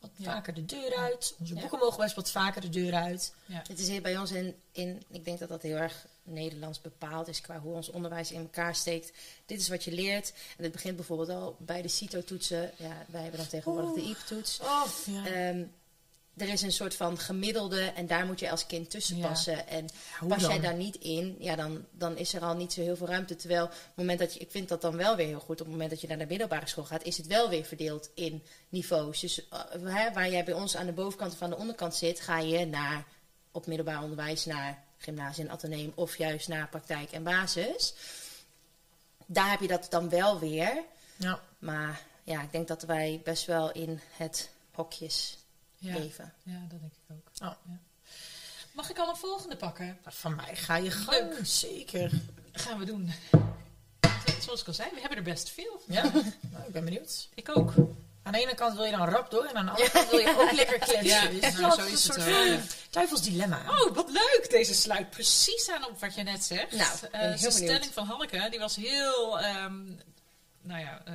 [0.00, 0.32] wat Ja.
[0.32, 1.34] vaker de deur uit.
[1.40, 1.60] Onze Ja.
[1.60, 3.34] boeken mogen best wat vaker de deur uit.
[3.52, 7.28] Het is hier bij ons in, in, ik denk dat dat heel erg Nederlands bepaald
[7.28, 9.12] is qua hoe ons onderwijs in elkaar steekt.
[9.46, 10.32] Dit is wat je leert.
[10.56, 12.70] En het begint bijvoorbeeld al bij de CITO-toetsen.
[12.76, 14.60] Ja, wij hebben dan tegenwoordig de IEP-toets.
[14.60, 15.26] Oh, ja.
[15.26, 15.64] Ehm,
[16.36, 19.28] er is een soort van gemiddelde en daar moet je als kind tussen Ja.
[19.28, 19.68] passen.
[19.68, 19.86] En
[20.18, 22.96] hoe pas jij daar niet in, ja, dan, dan is er al niet zo heel
[22.96, 23.36] veel ruimte.
[23.36, 25.66] Terwijl op het moment dat je, ik vind dat dan wel weer heel goed, op
[25.66, 28.42] het moment dat je naar de middelbare school gaat, is het wel weer verdeeld in
[28.68, 29.20] niveaus.
[29.20, 32.20] Dus eh, hè, waar jij bij ons aan de bovenkant of aan de onderkant zit,
[32.20, 33.04] ga je naar
[33.52, 37.94] op middelbaar onderwijs, naar gymnasium en ateneum of juist naar praktijk en basis.
[39.26, 40.82] Daar heb je dat dan wel weer.
[41.16, 41.40] ja.
[41.58, 45.38] Maar ja, ik denk dat wij best wel in het hokjes
[45.76, 45.98] Ja.
[45.98, 46.32] leven.
[46.42, 47.48] ja, dat denk ik ook.
[47.48, 47.54] Oh.
[47.68, 47.78] Ja.
[48.72, 49.98] Mag ik al een volgende pakken?
[50.06, 51.46] Van mij ga je gang, Leuk.
[51.46, 52.10] zeker.
[52.52, 53.12] Gaan we doen.
[54.40, 55.80] Zoals ik al zei, we hebben er best veel.
[55.86, 56.02] Ja,
[56.52, 57.28] nou, ik ben benieuwd.
[57.34, 57.74] Ik ook.
[58.26, 60.18] Aan de ene kant wil je dan rap door en aan de andere kant wil
[60.18, 61.04] je ook lekker kletsen.
[61.06, 63.62] Ja, Dus nou, dat zo is een het duivels dilemma.
[63.68, 64.46] Oh, wat leuk!
[64.50, 66.72] Deze sluit precies aan op wat je net zegt.
[66.72, 67.52] Nou, Eh, ben heel de benieuwd.
[67.52, 69.84] stelling van Hanneke, die was heel, ehm,
[70.62, 71.12] nou ja, eh,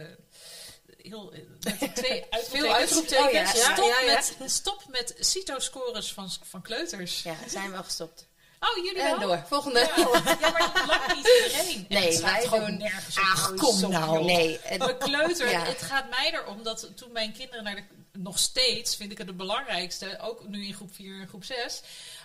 [1.01, 1.39] heel, eh,
[1.80, 2.74] met twee uitroeptekens.
[2.74, 4.22] uitroeptekens, Oh ja, Stop, ja, ja.
[4.39, 7.24] Met, stop met CITO-scores van, van kleuters.
[7.24, 8.28] Ja, zijn we gestopt.
[8.60, 9.28] Oh, jullie En wel?
[9.28, 9.44] door.
[9.48, 9.80] Volgende.
[10.39, 11.86] Ja, maar lang niet iedereen.
[11.89, 13.24] En Nee, wij gewoon doen- nergens op.
[13.24, 14.24] Ach, kom nou.
[14.25, 15.63] Nee, Maar kleuter, Ja.
[15.63, 17.84] het gaat mij erom dat toen mijn kinderen naar de...
[18.12, 21.82] Nog steeds vind ik het het belangrijkste, ook nu in groep 4 en groep 6...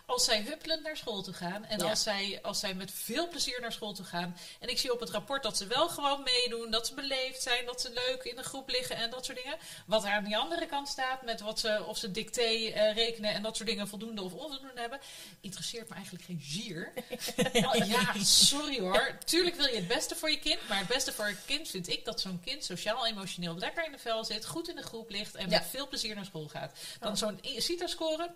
[0.06, 1.90] Als zij huppelend naar school toe gaan en Ja.
[1.90, 4.36] als, zij, als zij met veel plezier naar school toe gaan.
[4.60, 7.66] En ik zie op het rapport dat ze wel gewoon meedoen, dat ze beleefd zijn,
[7.66, 9.58] dat ze leuk in de groep liggen en dat soort dingen.
[9.86, 13.32] Wat er aan die andere kant staat met wat ze, of ze dicté eh, rekenen
[13.34, 15.00] en dat soort dingen voldoende of onvoldoende hebben,
[15.40, 16.92] interesseert me eigenlijk geen zier.
[17.74, 19.18] Oh, ja, sorry hoor.
[19.24, 21.88] Tuurlijk wil je het beste voor je kind, maar het beste voor je kind vind
[21.88, 25.34] ik dat zo'n kind sociaal-emotioneel lekker in de vel zit, goed in de groep ligt
[25.34, 25.58] en Ja.
[25.58, 26.72] met veel plezier naar school gaat.
[27.00, 28.34] Dan zo'n CITO-score,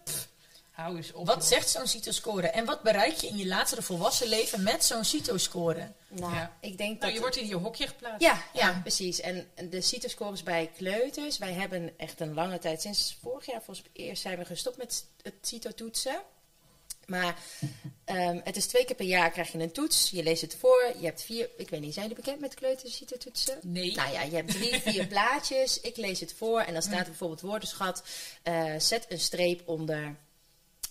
[0.82, 1.26] hou eens op.
[1.26, 1.44] Wat joh.
[1.44, 2.46] zegt zo'n CITO-score?
[2.48, 5.92] En wat bereik je in je latere volwassen leven met zo'n CITO-score?
[6.08, 6.56] nou, Ja.
[6.60, 7.00] ik denk dat...
[7.00, 8.20] Nou, je wordt in je hokje geplaatst.
[8.20, 8.78] ja, ja, Ja.
[8.82, 9.20] precies.
[9.20, 13.86] En de CITO-scores bij kleuters, wij hebben echt een lange tijd, sinds vorig jaar volgens
[13.94, 16.22] mij eerst zijn we gestopt met het CITO-toetsen.
[17.06, 17.36] Maar
[18.04, 20.10] ehm, het is twee keer per jaar krijg je een toets.
[20.10, 20.92] Je leest het voor.
[20.98, 23.58] Je hebt vier, ik weet niet, zijn jullie bekend met kleuters CITO-toetsen?
[23.62, 23.94] Nee.
[23.94, 25.80] Nou ja, je hebt drie, vier plaatjes.
[25.80, 28.02] Ik lees het voor en dan staat er bijvoorbeeld woordenschat.
[28.42, 30.16] eh, zet een streep onder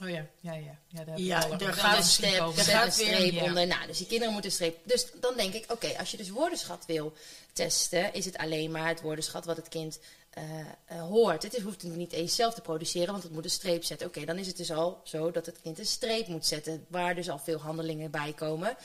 [0.02, 0.78] Oh ja, ja, ja.
[0.88, 2.58] ja, daar Ja, er gaat een komen.
[2.58, 3.44] er gaat een weer- streep ja.
[3.44, 3.68] onder.
[3.68, 4.78] Nou, dus die kinderen moeten streep.
[4.84, 7.14] Dus dan denk ik, oké, als je dus woordenschat wil
[7.54, 10.44] testen, is het alleen maar het woordenschat wat het kind eh,
[10.86, 11.44] eh, hoort.
[11.44, 14.08] Het is, hoeft het niet eens zelf te produceren, want het moet een streep zetten.
[14.08, 17.16] Oké, dan is het dus al zo dat het kind een streep moet zetten, waar
[17.16, 18.76] dus al veel handelingen bij komen.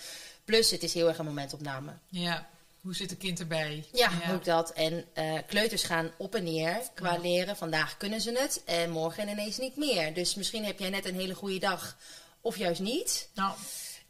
[0.45, 1.93] Plus, het is heel erg een momentopname.
[2.09, 2.49] Ja,
[2.83, 3.85] hoe zit een kind erbij?
[3.93, 4.73] Ja, ook dat.
[4.73, 7.19] En eh, kleuters gaan op en neer qua Ja.
[7.21, 7.57] leren.
[7.57, 10.15] Vandaag kunnen ze het en morgen ineens niet meer.
[10.15, 11.97] Dus misschien heb jij net een hele goede dag
[12.41, 13.29] of juist niet.
[13.35, 13.55] Nou,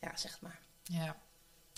[0.00, 0.58] Ja, zeg maar.
[0.82, 1.16] Ja.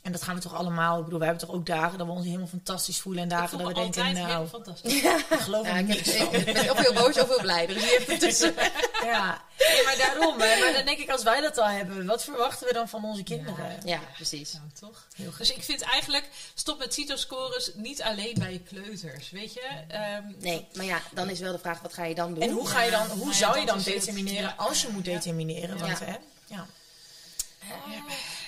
[0.05, 0.99] En dat gaan we toch allemaal.
[0.99, 3.23] Ik bedoel, we hebben toch ook dagen dat we ons helemaal fantastisch voelen.
[3.23, 4.93] En Ik dagen voel dat we denken, nou, fantastisch.
[5.03, 6.35] ik geloof Ja, ik, niks ik, van.
[6.35, 7.69] ik ben of heel boos of heel blij.
[8.09, 8.55] Ertussen.
[9.05, 10.41] Ja, Nee, maar daarom.
[10.41, 10.59] hè.
[10.61, 13.23] Maar dan denk ik, als wij dat al hebben, wat verwachten we dan van onze
[13.23, 13.77] kinderen?
[13.85, 14.53] Ja, precies.
[14.53, 15.07] Nou, toch?
[15.17, 15.39] Heel goed.
[15.39, 19.69] Dus ik vind eigenlijk, stop met CITO-scores niet alleen bij kleuters, weet je?
[19.89, 22.43] Ehm, Nee, maar ja, dan is wel de vraag, wat ga je dan doen?
[22.43, 24.55] En hoe ga je dan, Ja, hoe zou je dan determineren Ja.
[24.57, 25.13] als je moet Ja.
[25.13, 25.79] determineren?
[25.79, 26.05] Want, Ja.
[26.05, 26.67] hè, ja.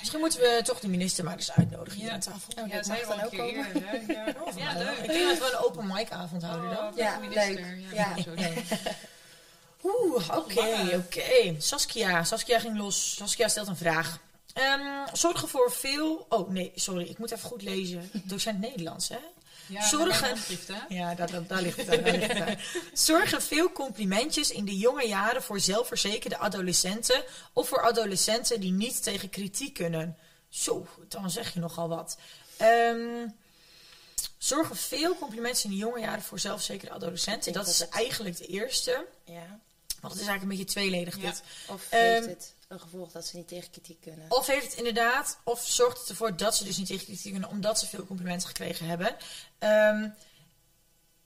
[0.06, 2.12] Misschien moeten we toch de minister maar eens uitnodigen hier Ja.
[2.14, 2.62] aan tafel.
[2.62, 3.66] Oh, ja, dat mag dan een ook keer komen.
[3.74, 4.14] eerder.
[4.14, 4.98] Ja, ja, leuk.
[4.98, 6.86] Ik denk dat we een open mic avond houden dan.
[6.86, 7.54] Oh, Ja, minister.
[7.54, 7.84] leuk.
[7.92, 8.14] Ja.
[9.84, 11.54] Oeh, oké, oké.
[11.58, 13.14] Saskia, Saskia ging los.
[13.16, 14.18] Saskia stelt een vraag.
[14.52, 16.26] Ehm, zorgen voor veel...
[16.28, 17.04] Oh, nee, sorry.
[17.04, 18.10] Ik moet even goed lezen.
[18.24, 19.18] Docent Nederlands, hè?
[19.68, 20.36] Ja, Zorgen.
[20.88, 22.02] Ja, daar, daar, daar ligt het aan.
[22.04, 22.58] Daar ligt het aan.
[22.92, 27.22] Zorgen veel complimentjes in de jonge jaren voor zelfverzekerde adolescenten...
[27.52, 30.16] of voor adolescenten die niet tegen kritiek kunnen?
[30.48, 32.16] Zo, dan zeg je nogal wat.
[32.56, 33.26] Ehm,
[34.38, 37.52] zorgen veel complimentjes in de jonge jaren voor zelfverzekerde adolescenten?
[37.52, 39.06] Dat is het- eigenlijk de eerste.
[39.24, 39.58] Ja.
[40.00, 41.22] Want het is eigenlijk een beetje tweeledig Ja.
[41.30, 41.42] dit.
[41.68, 44.26] Of heeft het een gevolg dat ze niet tegen kritiek kunnen?
[44.28, 47.50] Of heeft het inderdaad, of zorgt het ervoor dat ze dus niet tegen kritiek kunnen,
[47.50, 49.16] omdat ze veel complimenten gekregen hebben.
[49.58, 50.08] Ehm,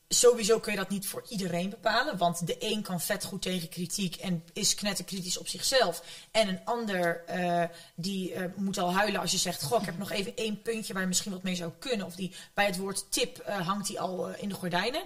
[0.08, 2.16] sowieso kun je dat niet voor iedereen bepalen.
[2.16, 6.02] Want de een kan vet goed tegen kritiek en is knetterkritisch op zichzelf.
[6.30, 9.62] En een ander eh, die eh, moet al huilen als je zegt...
[9.62, 12.06] Goh, ik heb nog even één puntje waar je misschien wat mee zou kunnen.
[12.06, 15.02] Of die bij het woord tip eh, hangt die al in de gordijnen.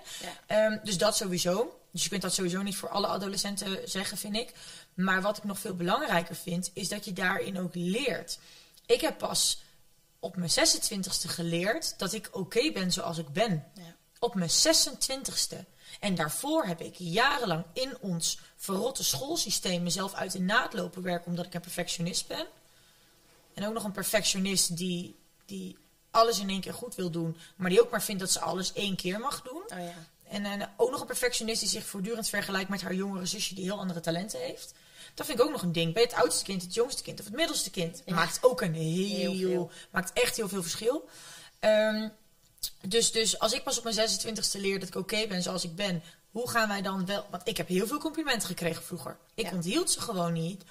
[0.47, 1.79] Ehm, dus dat sowieso.
[1.91, 4.53] Dus je kunt dat sowieso niet voor alle adolescenten zeggen, vind ik.
[4.95, 8.39] Maar wat ik nog veel belangrijker vind, is dat je daarin ook leert.
[8.87, 9.63] Ik heb pas
[10.19, 13.65] op mijn 26e geleerd dat ik oké ben zoals ik ben.
[13.75, 13.97] Ja.
[14.19, 15.57] Op mijn 26e.
[16.01, 21.27] En daarvoor heb ik jarenlang in ons verrotte schoolsysteem mezelf uit de naad lopen werken
[21.27, 22.47] omdat ik een perfectionist ben.
[23.55, 25.77] En ook nog een perfectionist die, die
[26.11, 28.73] alles in één keer goed wil doen, maar die ook maar vindt dat ze alles
[28.73, 29.63] één keer mag doen.
[29.63, 29.95] Oh ja.
[30.29, 33.65] En, en ook nog een perfectionist die zich voortdurend vergelijkt met haar jongere zusje die
[33.65, 34.75] heel andere talenten heeft.
[35.15, 35.95] Dat vind ik ook nog een ding.
[35.95, 38.03] Bij het oudste kind, het jongste kind of het middelste kind.
[38.07, 41.09] Maakt ook een heel, maakt echt heel veel verschil.
[41.59, 42.09] Ehm,
[42.81, 45.75] dus, dus als ik pas op mijn 26e leer dat ik oké ben zoals ik
[45.75, 47.27] ben, hoe gaan wij dan wel.
[47.31, 49.17] Want ik heb heel veel complimenten gekregen vroeger.
[49.35, 50.63] Ik onthield ze gewoon niet.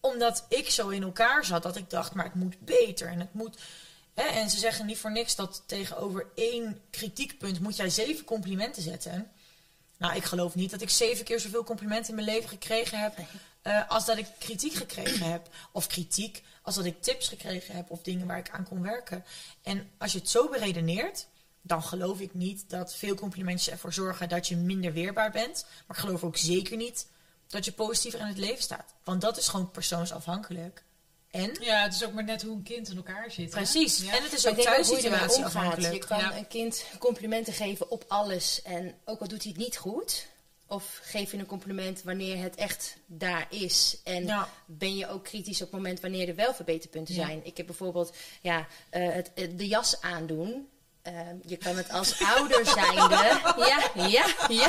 [0.00, 3.08] Omdat ik zo in elkaar zat dat ik dacht, maar het moet beter.
[3.08, 3.58] En het moet.
[4.14, 8.82] Hè, en ze zeggen niet voor niks dat tegenover één kritiekpunt moet jij zeven complimenten
[8.82, 9.30] zetten.
[10.00, 13.18] Nou, ik geloof niet dat ik zeven keer zoveel complimenten in mijn leven gekregen heb.
[13.62, 15.48] Uh, als dat ik kritiek gekregen heb.
[15.72, 17.90] Of kritiek, als dat ik tips gekregen heb.
[17.90, 19.24] Of dingen waar ik aan kon werken.
[19.62, 21.26] En als je het zo beredeneert.
[21.62, 25.66] Dan geloof ik niet dat veel complimentjes ervoor zorgen dat je minder weerbaar bent.
[25.86, 27.06] Maar ik geloof ook zeker niet
[27.46, 28.94] dat je positiever in het leven staat.
[29.04, 30.84] Want dat is gewoon persoonsafhankelijk.
[31.30, 31.56] En?
[31.60, 33.50] Ja, het is ook maar net hoe een kind in elkaar zit.
[33.50, 34.00] Precies.
[34.06, 35.92] En het is ook thuissituatie afhankelijk.
[35.92, 38.62] Je kan een kind complimenten geven op alles.
[38.62, 40.26] En ook al doet hij het niet goed.
[40.66, 44.00] Of geef je een compliment wanneer het echt daar is.
[44.04, 47.40] En ben je ook kritisch op het moment wanneer er wel verbeterpunten zijn.
[47.44, 48.58] Ik heb bijvoorbeeld ja,
[48.92, 50.68] uh, het, de jas aandoen.
[51.10, 53.18] Uh, je kan het als ouder zijnde.
[53.70, 54.68] Ja, ja, ja.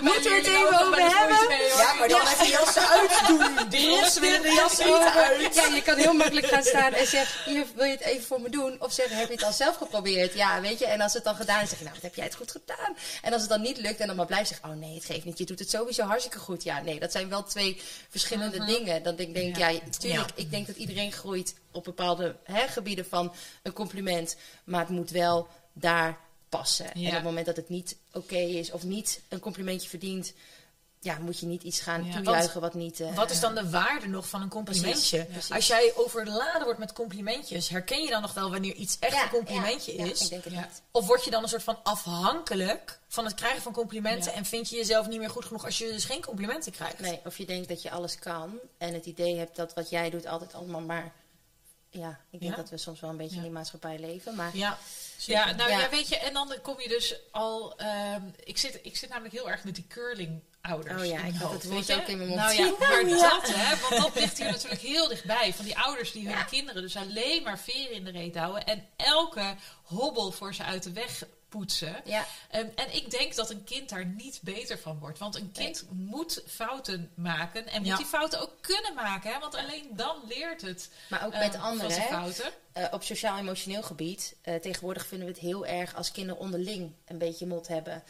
[0.00, 1.66] Moeten we het even over hebben?
[1.76, 3.68] ja, maar dan even jassen uitdoen.
[3.70, 5.54] De jassen willen de jas uit.
[5.54, 8.40] Ja, je kan heel makkelijk gaan staan en zeggen: Hier, wil je het even voor
[8.40, 8.76] me doen?
[8.78, 10.34] Of zeggen: Heb je het al zelf geprobeerd?
[10.34, 10.86] Ja, weet je.
[10.86, 12.96] En als het dan gedaan is, zeg je: Nou, wat heb jij het goed gedaan?
[13.22, 15.24] En als het dan niet lukt en dan maar blijft zeggen: Oh nee, het geeft
[15.24, 15.38] niet.
[15.38, 16.62] Je doet het sowieso hartstikke goed.
[16.62, 18.76] Ja, nee, dat zijn wel twee verschillende uh -huh.
[18.76, 19.02] dingen.
[19.02, 19.68] Dan denk ik: ja.
[19.68, 24.36] ja, tuurlijk, ik denk dat iedereen groeit op bepaalde hè, gebieden van een compliment.
[24.64, 26.92] Maar het moet wel daar passen.
[26.92, 30.34] En op het moment dat het niet oké is of niet een complimentje verdient,
[31.00, 33.00] ja, moet je niet iets gaan ja, toejuichen wat niet...
[33.00, 35.26] Uh, wat is dan de waarde nog van een complimentje?
[35.48, 39.28] Als jij overladen wordt met complimentjes, herken je dan nog wel wanneer iets echt een
[39.28, 40.22] complimentje is?
[40.22, 40.82] ik denk het niet.
[40.90, 44.70] Of word je dan een soort van afhankelijk van het krijgen van complimenten en vind
[44.70, 47.00] je jezelf niet meer goed genoeg als je dus geen complimenten krijgt?
[47.00, 50.10] Nee, of je denkt dat je alles kan en het idee hebt dat wat jij
[50.10, 51.12] doet altijd allemaal maar...
[51.90, 54.56] Ja, ik denk dat we soms wel een beetje in die maatschappij leven, maar...
[54.56, 54.78] Ja.
[55.18, 55.88] Ja, nou ja.
[55.90, 57.80] weet je, en dan kom je dus al.
[58.14, 61.00] Um, ik, zit, ik zit namelijk heel erg met die curling ouders.
[61.00, 62.40] Oh ja, ik had het woord ook in mijn mond.
[62.40, 65.54] Nou ja, maar dat, hè, want dat ligt hier natuurlijk heel dichtbij.
[65.54, 68.66] Van die ouders die hun kinderen dus alleen maar veren in de reet houden.
[68.66, 72.00] En elke hobbel voor ze uit de weg poetsen.
[72.04, 72.26] Ja.
[72.54, 75.18] Um, en ik denk dat een kind daar niet beter van wordt.
[75.18, 76.06] Want een kind nee.
[76.06, 77.66] moet fouten maken.
[77.66, 77.96] En moet ja.
[77.96, 79.32] die fouten ook kunnen maken.
[79.32, 79.38] Hè?
[79.38, 80.90] Want alleen dan leert het.
[81.08, 81.90] Maar ook met um, anderen.
[81.90, 82.50] Fouten.
[82.76, 84.36] Uh, op sociaal-emotioneel gebied.
[84.44, 88.02] Uh, tegenwoordig vinden we het heel erg als kinderen onderling een beetje mot hebben.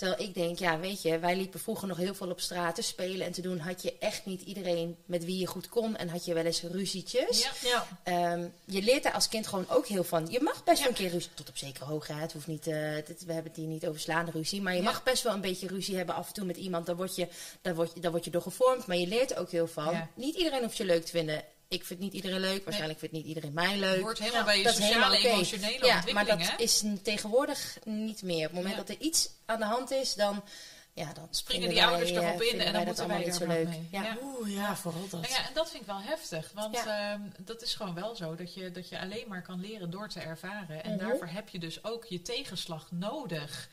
[0.00, 2.82] Terwijl ik denk, ja, weet je, wij liepen vroeger nog heel veel op straat te
[2.82, 3.58] spelen en te doen.
[3.58, 6.62] Had je echt niet iedereen met wie je goed kon en had je wel eens
[6.62, 7.48] ruzietjes.
[7.62, 7.86] Ja.
[8.04, 8.32] Ja.
[8.32, 10.26] Um, je leert daar als kind gewoon ook heel van.
[10.30, 10.82] Je mag best ja.
[10.82, 12.12] wel een keer ruzie, tot op zekere hoogte.
[12.12, 14.62] Het hoeft niet, uh, dit, we hebben het hier niet over slaande ruzie.
[14.62, 16.86] Maar je mag best wel een beetje ruzie hebben af en toe met iemand.
[16.86, 17.28] Daar word je,
[17.62, 18.86] daar word je, daar word je door gevormd.
[18.86, 20.08] Maar je leert er ook heel van.
[20.14, 22.64] Niet iedereen hoeft je leuk te vinden ik vind niet iedereen leuk.
[22.64, 23.10] Waarschijnlijk nee.
[23.10, 23.94] vindt niet iedereen mij leuk.
[23.94, 25.30] Het hoort helemaal bij je dat sociale, okay.
[25.30, 26.12] emotionele ja, ontwikkeling.
[26.12, 26.56] Maar dat hè?
[26.56, 28.46] is tegenwoordig niet meer.
[28.46, 28.80] Op het moment ja.
[28.80, 30.44] dat er iets aan de hand is, dan...
[30.92, 33.68] Ja, dan springen die wij, ouders erop in en dan moeten wij niet zo leuk.
[33.68, 33.88] Mee.
[33.90, 34.02] Ja.
[34.02, 34.16] ja.
[34.22, 35.20] Oeh, ja, vooral dat.
[35.20, 36.50] Nou ja, en dat vind ik wel heftig.
[36.54, 37.12] Want ja.
[37.12, 38.34] um, dat is gewoon wel zo.
[38.34, 40.84] Dat je, dat je alleen maar kan leren door te ervaren.
[40.84, 41.08] En mm -hmm.
[41.08, 43.68] daarvoor heb je dus ook je tegenslag nodig.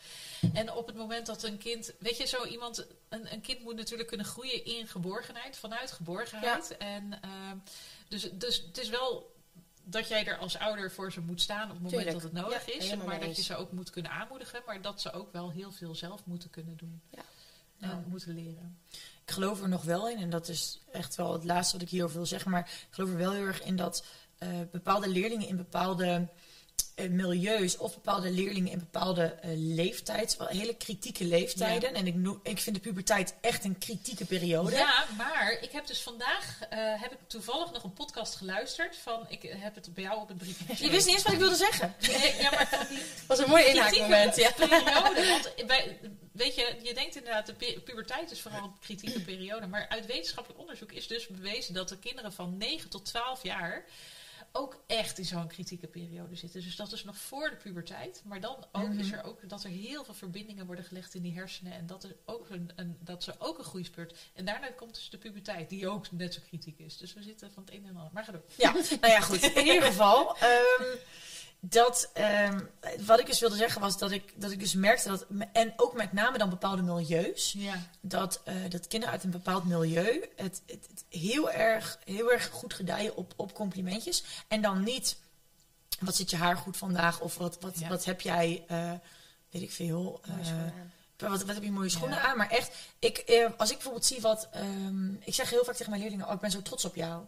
[0.54, 3.76] En op het moment dat een kind, weet je, zo iemand, een, een kind moet
[3.76, 6.76] natuurlijk kunnen groeien in geborgenheid, vanuit geborgenheid.
[6.80, 6.86] Ja.
[6.86, 7.52] En uh,
[8.08, 9.36] dus, dus het is wel
[9.84, 12.12] dat jij er als ouder voor ze moet staan op het moment Tuurlijk.
[12.12, 12.96] dat het nodig ja, is.
[12.96, 15.96] Maar dat je ze ook moet kunnen aanmoedigen, maar dat ze ook wel heel veel
[15.96, 17.02] zelf moeten kunnen doen.
[17.10, 17.22] Ja.
[17.80, 18.04] En ja.
[18.08, 18.80] moeten leren.
[19.26, 21.92] Ik geloof er nog wel in, en dat is echt wel het laatste wat ik
[21.92, 24.06] hierover wil zeggen, maar ik geloof er wel heel erg in dat
[24.40, 26.22] uh, bepaalde leerlingen in bepaalde eh,
[27.10, 31.94] milieus of bepaalde leerlingen in bepaalde eh, leeftijds, wel hele kritieke leeftijden.
[31.94, 34.72] En ik, ik vind de puberteit echt een kritieke periode.
[34.72, 39.26] Ja, maar ik heb dus vandaag eh, heb ik toevallig nog een podcast geluisterd van
[39.30, 40.86] ik heb het bij jou op het briefje.
[40.86, 41.96] Je wist niet eens wat ik wilde zeggen.
[42.00, 44.36] Nee, ja, maar van die was een mooi inhaakmoment.
[44.36, 44.52] Ja.
[44.52, 45.28] periode.
[45.30, 45.98] Want bij,
[46.32, 49.68] weet je, je denkt inderdaad, de pu- puberteit is vooral een kritieke periode.
[49.68, 53.86] Maar uit wetenschappelijk onderzoek is dus bewezen dat de kinderen van 9 tot 12 jaar
[54.58, 56.62] ook echt in zo'n kritieke periode zitten.
[56.62, 58.22] Dus dat is nog voor de puberteit.
[58.26, 61.34] Maar dan ook is er ook dat er heel veel verbindingen worden gelegd in die
[61.34, 61.74] hersenen.
[61.74, 64.18] En dat, er ook een, een, dat ze ook een groeispurt.
[64.34, 66.98] En daarna komt dus de puberteit, die ook net zo kritiek is.
[66.98, 68.14] Dus we zitten van het een en ander.
[68.14, 68.44] Maar ga door.
[68.56, 69.44] Ja, nou ja, goed.
[69.44, 70.84] In ieder geval, ehm,
[71.60, 72.60] dat, ehm,
[73.06, 75.94] wat ik dus wilde zeggen was dat ik, dat ik dus merkte dat, en ook
[75.94, 77.76] met name dan bepaalde milieus, Ja.
[78.02, 82.50] dat, eh, dat kinderen uit een bepaald milieu het, het, het heel, erg, heel erg
[82.50, 84.24] goed gedijen op, op complimentjes.
[84.48, 85.18] En dan niet,
[86.00, 87.88] wat zit je haar goed vandaag, of wat, wat, Ja.
[87.88, 88.92] wat heb jij, eh,
[89.50, 92.24] weet ik veel, eh, wat, wat heb je mooie schoenen Ja.
[92.28, 92.38] aan?
[92.38, 94.48] Maar echt, ik, eh, als ik bijvoorbeeld zie wat...
[94.52, 96.28] ehm, ik zeg heel vaak tegen mijn leerlingen...
[96.28, 97.24] Oh, ik ben zo trots op jou.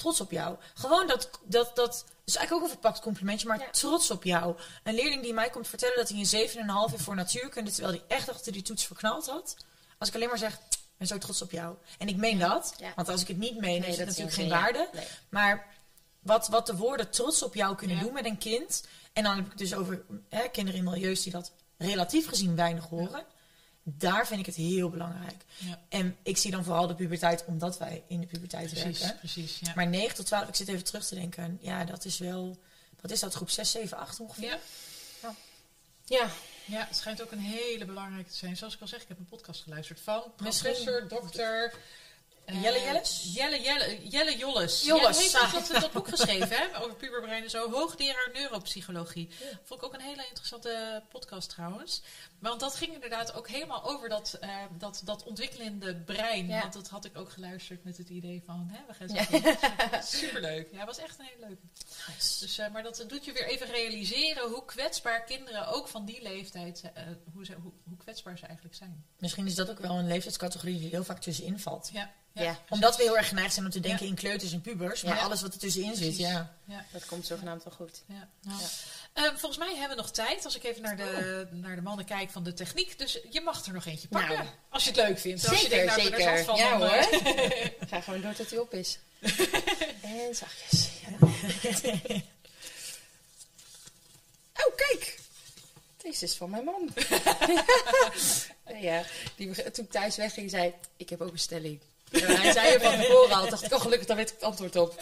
[0.00, 0.56] Trots op jou.
[0.74, 1.30] Gewoon dat...
[1.44, 3.70] dat, dat dus eigenlijk ook een verpakt complimentje, maar Ja.
[3.70, 4.56] trots op jou.
[4.84, 6.48] Een leerling die mij komt vertellen dat hij een
[6.88, 7.70] 7,5 heeft voor natuurkunde...
[7.70, 9.56] terwijl hij echt achter die toets verknald had.
[9.98, 10.52] Als ik alleen maar zeg...
[10.52, 11.74] Ik ben zo trots op jou.
[11.98, 12.74] En ik meen dat.
[12.78, 12.92] Ja.
[12.96, 14.60] Want als ik het niet meen, Nee, heeft het dat natuurlijk geen ja.
[14.60, 14.88] waarde.
[14.92, 15.06] Nee.
[15.28, 15.66] Maar
[16.20, 18.84] wat, wat de woorden trots op jou kunnen doen met een kind.
[19.12, 22.56] En dan heb ik het dus over hè, kinderen in milieus die dat relatief gezien
[22.56, 23.24] weinig horen.
[23.98, 25.42] Daar vind ik het heel belangrijk.
[25.56, 25.78] Ja.
[25.88, 29.18] En ik zie dan vooral de puberteit, omdat wij in de puberteit Precies, werken.
[29.18, 29.58] precies.
[29.60, 29.72] Ja.
[29.74, 31.58] Maar 9 tot 12, ik zit even terug te denken.
[31.60, 32.58] Ja, dat is wel.
[33.00, 33.34] Wat is dat?
[33.34, 34.58] Groep 6, 7, 8 ongeveer?
[35.22, 35.34] Ja.
[36.04, 36.30] Ja,
[36.64, 38.56] Ja, het schijnt ook een hele belangrijke te zijn.
[38.56, 41.72] Zoals ik al zeg, ik heb een podcast geluisterd van professor, dokter...
[42.44, 43.30] eh, Jelle Jelles?
[43.34, 44.82] Jelle, Jelle, Jelle Jolles.
[44.82, 45.52] Jolles, ah.
[45.52, 47.70] heeft dat, dat boek geschreven hè, over puberbrein en zo.
[47.70, 49.28] Hoogleraar neuropsychologie.
[49.64, 52.02] Vond ik ook een hele interessante podcast trouwens.
[52.40, 56.46] Want dat ging inderdaad ook helemaal over dat, eh, dat, dat ontwikkelende brein.
[56.46, 56.60] Ja.
[56.60, 58.68] Want dat had ik ook geluisterd met het idee van...
[58.72, 60.00] Hè, we gaan Ja.
[60.02, 60.68] zo Superleuk.
[60.72, 61.62] Ja, was echt een hele leuke.
[62.40, 66.22] Dus, eh, maar dat doet je weer even realiseren hoe kwetsbaar kinderen ook van die
[66.22, 69.04] leeftijd, eh, hoe, ze, hoe, hoe kwetsbaar ze eigenlijk zijn.
[69.18, 71.90] Misschien is dat ook wel een leeftijdscategorie die heel vaak tussenin valt.
[71.92, 72.58] Ja, Ja.
[72.68, 74.10] Omdat we heel erg geneigd zijn om te denken Ja.
[74.10, 75.02] in kleuters en pubers.
[75.02, 75.22] Maar Ja.
[75.22, 76.54] alles wat er tussenin zit, ja.
[76.64, 78.02] ja, dat komt zogenaamd wel goed.
[78.06, 78.28] ja.
[78.42, 78.60] Nou.
[78.60, 78.66] Ja.
[79.12, 82.04] Eh, volgens mij hebben we nog tijd, als ik even naar de, naar de mannen
[82.04, 82.98] kijk van de techniek.
[82.98, 84.48] Dus je mag er nog eentje pakken, Nou.
[84.68, 85.48] als je het leuk vindt.
[85.48, 86.44] Als je Zeker, denkt, nou, zeker.
[86.44, 86.96] van, ja dan, hoor.
[86.98, 88.98] eh, Ga gewoon door tot hij op is.
[90.02, 90.88] en zachtjes.
[91.02, 91.26] Ja.
[94.66, 95.18] oh, kijk.
[96.02, 96.88] Deze is van mijn man.
[98.80, 99.02] ja,
[99.36, 101.80] die, toen ik thuis wegging, zei ik heb ook een stelling.
[102.10, 103.48] En hij zei er van tevoren al.
[103.48, 104.94] dacht ik, oh gelukkig, daar weet ik het antwoord op.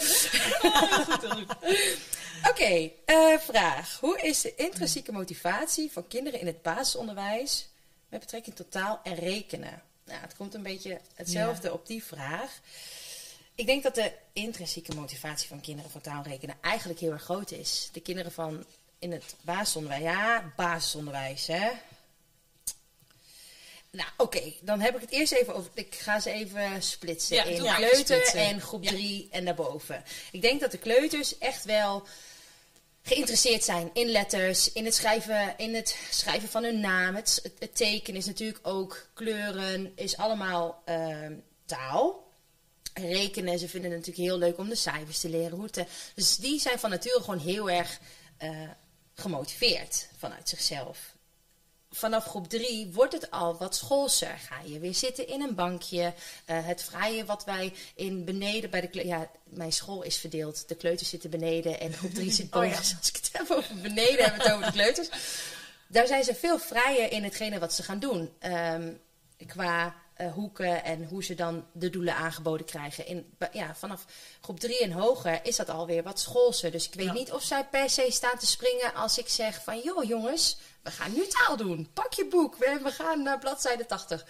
[2.44, 3.98] Oké, eh, vraag.
[4.00, 7.68] Hoe is de intrinsieke motivatie van kinderen in het basisonderwijs
[8.08, 9.82] met betrekking tot taal en rekenen?
[10.04, 12.60] Nou, het komt een beetje hetzelfde op die vraag.
[13.54, 17.22] Ik denk dat de intrinsieke motivatie van kinderen voor taal en rekenen eigenlijk heel erg
[17.22, 17.88] groot is.
[17.92, 18.64] De kinderen van
[18.98, 21.70] in het basisonderwijs, ja, basisonderwijs, hè.
[23.90, 25.70] Nou, oké, dan heb ik het eerst even over.
[25.74, 28.90] Ik ga ze even splitsen Ja, in kleuter en groep Ja.
[28.90, 30.04] 3 en daarboven.
[30.32, 32.06] Ik denk dat de kleuters echt wel
[33.08, 37.14] geïnteresseerd zijn in letters, in het schrijven, in het schrijven van hun naam.
[37.14, 37.42] Het,
[37.72, 41.34] tekenen is natuurlijk ook kleuren, is allemaal ehm,
[41.66, 42.26] taal.
[42.94, 45.58] Rekenen, ze vinden het natuurlijk heel leuk om de cijfers te leren.
[45.58, 48.00] Hoe te, dus die zijn van nature gewoon heel erg
[48.36, 48.68] eh,
[49.14, 51.16] gemotiveerd vanuit zichzelf.
[51.90, 54.38] Vanaf groep 3 wordt het al wat schoolser.
[54.38, 56.14] Ga je weer zitten in een bankje.
[56.44, 60.68] Eh, het vrije wat wij in beneden bij de Ja, mijn school is verdeeld.
[60.68, 62.68] De kleuters zitten beneden en groep 3 zit boven.
[62.68, 62.78] Oh ja.
[62.78, 65.08] Als ik het heb over beneden, hebben we het over de kleuters.
[65.86, 68.30] Daar zijn ze veel vrijer in hetgene wat ze gaan doen.
[68.38, 68.92] Ehm,
[69.46, 73.06] qua eh, hoeken en hoe ze dan de doelen aangeboden krijgen.
[73.06, 74.04] In, ja, vanaf
[74.40, 76.70] groep 3 en hoger is dat alweer wat schoolser.
[76.70, 77.12] Dus ik weet Ja.
[77.12, 79.80] niet of zij per se staan te springen als ik zeg van...
[79.80, 81.88] joh jongens, we gaan nu taal doen.
[81.94, 84.24] Pak je boek, we, we gaan naar bladzijde 80.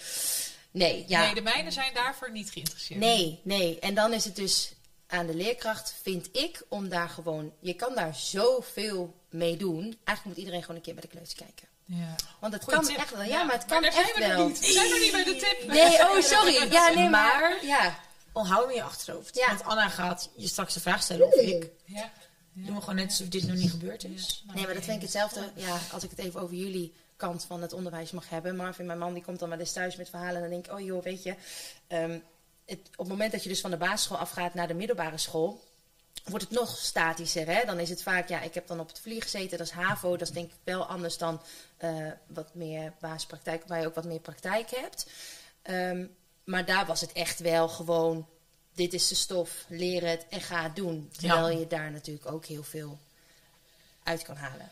[0.71, 1.21] Nee, ja.
[1.21, 3.01] Nee, de mijnen zijn daarvoor niet geïnteresseerd.
[3.01, 3.79] Nee, nee.
[3.79, 4.73] En dan is het dus
[5.07, 7.53] aan de leerkracht, vind ik, om daar gewoon...
[7.61, 9.83] Je kan daar zoveel mee doen.
[9.83, 11.67] Eigenlijk moet iedereen gewoon een keer bij de kleuters kijken.
[11.85, 12.15] Ja.
[12.41, 12.99] Want het Goeie kan tip.
[12.99, 13.23] echt wel.
[13.23, 14.47] Ja, maar het kan daar zijn echt we nog wel.
[14.49, 14.59] niet.
[14.59, 15.67] We zijn nog niet bij de tip.
[15.73, 16.73] Nee, oh sorry.
[16.73, 17.41] Ja, nee, maar...
[17.41, 17.99] Maar- Ja,
[18.33, 19.37] hem in je achterhoofd.
[19.37, 19.47] Ja.
[19.47, 21.71] Want Anna gaat je straks de vraag stellen of ik.
[21.85, 22.13] Ja.
[22.67, 24.45] Doen we gewoon net alsof dit nog niet gebeurd is.
[24.55, 25.51] nee, maar dat vind ik hetzelfde.
[25.55, 28.57] Ja, als ik het even over jullie kant van het onderwijs mag hebben.
[28.57, 30.35] Marvin, mijn man, die komt dan wel eens thuis met verhalen.
[30.35, 31.35] En dan denk ik, oh joh, weet je...
[31.87, 32.19] ehm,
[32.67, 35.61] het, op het moment dat je dus van de basisschool afgaat naar de middelbare school...
[36.25, 37.47] wordt het nog statischer.
[37.47, 37.65] Hè?
[37.65, 40.17] Dan is het vaak, ja, ik heb dan op het vlieg gezeten, dat is HAVO.
[40.17, 41.41] Dat is denk ik wel anders dan
[41.77, 45.07] eh, wat meer basispraktijk, waar je ook wat meer praktijk hebt.
[45.63, 46.07] Ehm,
[46.45, 48.27] maar daar was het echt wel gewoon,
[48.79, 51.11] dit is de stof, leer het en ga het doen.
[51.19, 52.99] Terwijl je daar natuurlijk ook heel veel
[54.03, 54.69] uit kan halen.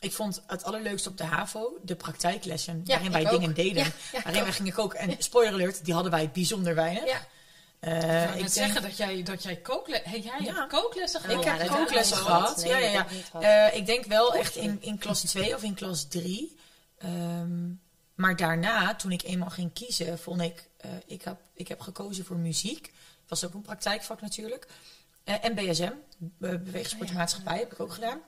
[0.00, 2.80] Ik vond het allerleukste op de HAVO de praktijklessen.
[2.84, 3.84] Ja, waarin wij dingen deden.
[3.84, 4.98] Ja, ja, waarin ik wij gingen koken.
[4.98, 7.04] En spoiler alert, die hadden wij bijzonder weinig.
[7.06, 7.26] Ja,
[7.80, 10.10] Eh, ik denk- zeggen dat jij, dat jij kooklessen...
[10.10, 10.54] Hey, jij Ja.
[10.54, 11.40] hebt kooklessen Oh, gehad?
[11.44, 12.62] ik ja, heb kooklessen gehad.
[12.62, 13.06] ja, ja, ja.
[13.08, 13.42] ik.
[13.70, 16.56] Eh, ik denk wel echt in, in klas 2 of in klas 3.
[16.98, 17.68] Ehm,
[18.14, 20.68] maar daarna, toen ik eenmaal ging kiezen, vond ik...
[20.76, 22.92] eh, ik, heb, ik heb gekozen voor muziek.
[23.28, 24.66] Was ook een praktijkvak natuurlijk.
[25.24, 28.20] Eh, en BSM, Be- Beweegsport en Maatschappij, heb ik ook gedaan.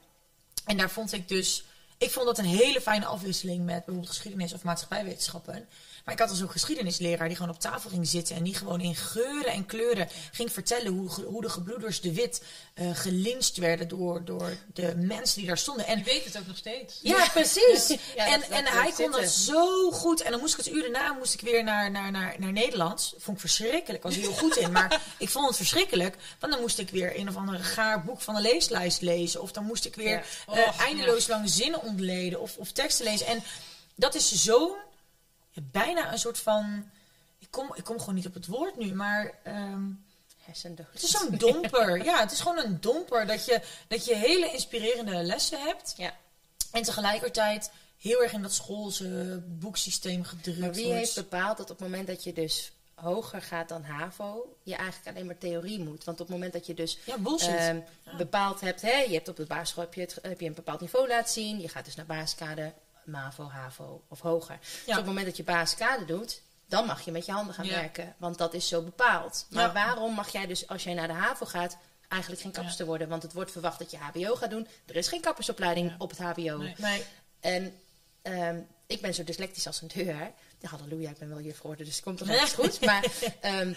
[0.67, 1.65] En daar vond ik dus...
[1.99, 5.69] Ik vond dat een hele fijne afwisseling met bijvoorbeeld geschiedenis of maatschappijwetenschappen.
[6.11, 8.81] Maar ik had dus ook geschiedenisleraar die gewoon op tafel ging zitten en die gewoon
[8.81, 12.43] in geuren en kleuren ging vertellen hoe, hoe de gebroeders de Wit
[12.75, 15.87] eh gelinst werden door, door de mensen die daar stonden.
[15.87, 16.99] En Je weet het ook nog steeds.
[17.03, 17.89] ja, precies.
[18.17, 20.21] Ja, en dat- dat en hij kon dat zo goed.
[20.23, 23.15] En dan moest ik het uren na moest ik weer naar, naar, naar, naar Nederland.
[23.19, 24.03] Vond ik verschrikkelijk.
[24.03, 24.73] Was hij heel goed in.
[24.73, 26.17] Maar ik vond het verschrikkelijk.
[26.39, 29.43] Want dan moest ik weer een of andere gaar boek van de leeslijst lezen.
[29.43, 30.55] Of dan moest ik weer Ja.
[30.55, 32.41] eh, eindeloos lang zinnen ontleden.
[32.41, 33.27] Of, of teksten lezen.
[33.27, 33.43] En
[33.95, 34.75] dat is zo'n
[35.71, 36.91] bijna een soort van.
[37.39, 39.39] Ik kom, ik kom gewoon niet op het woord nu, maar.
[39.43, 39.83] ehm,
[40.93, 42.05] het is zo'n domper.
[42.05, 43.27] Ja, het is gewoon een domper.
[43.27, 45.95] Dat je, dat je hele inspirerende lessen hebt.
[45.97, 46.15] Ja.
[46.73, 50.99] En tegelijkertijd heel erg in dat schoolse boeksysteem gedrukt Maar wie wordt.
[50.99, 55.09] heeft bepaald dat op het moment dat je dus hoger gaat dan HAVO, je eigenlijk
[55.09, 56.05] alleen maar theorie moet?
[56.05, 57.81] Want op het moment dat je dus Ja, ehm,
[58.17, 60.81] bepaald hebt, hè, je hebt op de basisschool heb je, het, heb je een bepaald
[60.81, 62.73] niveau laten zien, je gaat dus naar basiskader,
[63.05, 64.59] MAVO, HAVO of hoger.
[64.61, 67.65] Dus op het moment dat je basiskader doet, dan mag je met je handen gaan
[67.67, 67.75] Ja.
[67.75, 69.47] werken, want dat is zo bepaald.
[69.51, 69.73] Maar Ja.
[69.73, 71.77] waarom mag jij dus, als jij naar de HAVO gaat,
[72.09, 73.09] eigenlijk geen kapster worden?
[73.09, 74.67] Want het wordt verwacht dat je HBO gaat doen.
[74.87, 76.57] Er is geen kappersopleiding op het HBO.
[76.57, 76.75] Nee.
[76.79, 77.05] nee.
[77.41, 77.81] En
[78.23, 80.33] ehm, ik ben zo dyslectisch als een deur.
[80.59, 82.81] Ja, halleluja, ik ben wel juf geworden, dus het komt toch echt goed.
[82.81, 83.05] Maar
[83.41, 83.75] ehm,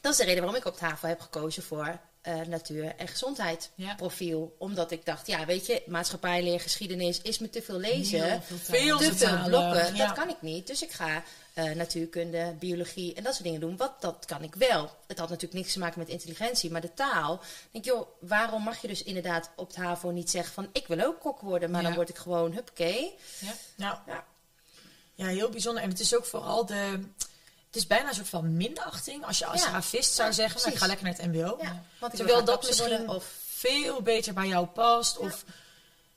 [0.00, 3.08] dat is de reden waarom ik op het HAVO heb gekozen voor eh, natuur- en
[3.08, 3.94] gezondheid Ja.
[3.94, 4.54] profiel.
[4.58, 8.22] Omdat ik dacht, ja, weet je, maatschappijleer, geschiedenis is me te veel lezen.
[8.22, 10.06] Heel veel Veel te veel blokken, ja.
[10.06, 10.66] dat kan ik niet.
[10.66, 11.22] Dus ik ga
[11.54, 13.76] eh, natuurkunde, biologie en dat soort dingen doen.
[13.76, 14.90] Wat, dat kan ik wel.
[15.06, 17.34] Het had natuurlijk niks te maken met intelligentie, maar de taal.
[17.34, 20.68] Ik denk, joh, waarom mag je dus inderdaad op het HAVO niet zeggen van...
[20.72, 21.86] ik wil ook kok worden, maar Ja.
[21.86, 23.14] dan word ik gewoon, huppakee.
[23.38, 23.52] Ja.
[23.76, 24.24] Nou, Ja.
[25.14, 25.82] ja, heel bijzonder.
[25.82, 27.00] En het is ook vooral de...
[27.76, 29.24] Het is bijna een soort van minachting.
[29.26, 29.70] Als je als Ja.
[29.70, 31.56] havist zou zeggen, nou, ik ga lekker naar het mbo.
[31.60, 35.18] Ja, want Terwijl dat misschien worden, of veel beter bij jou past.
[35.18, 35.44] Of,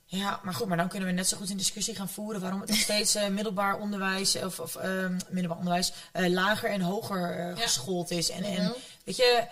[0.04, 2.60] ja, maar goed, maar dan kunnen we net zo goed in discussie gaan voeren waarom
[2.60, 7.38] het nog steeds eh, middelbaar onderwijs of, of ehm, middelbaar onderwijs eh, lager en hoger
[7.38, 8.30] eh, geschoold is.
[8.30, 9.46] En, en weet je,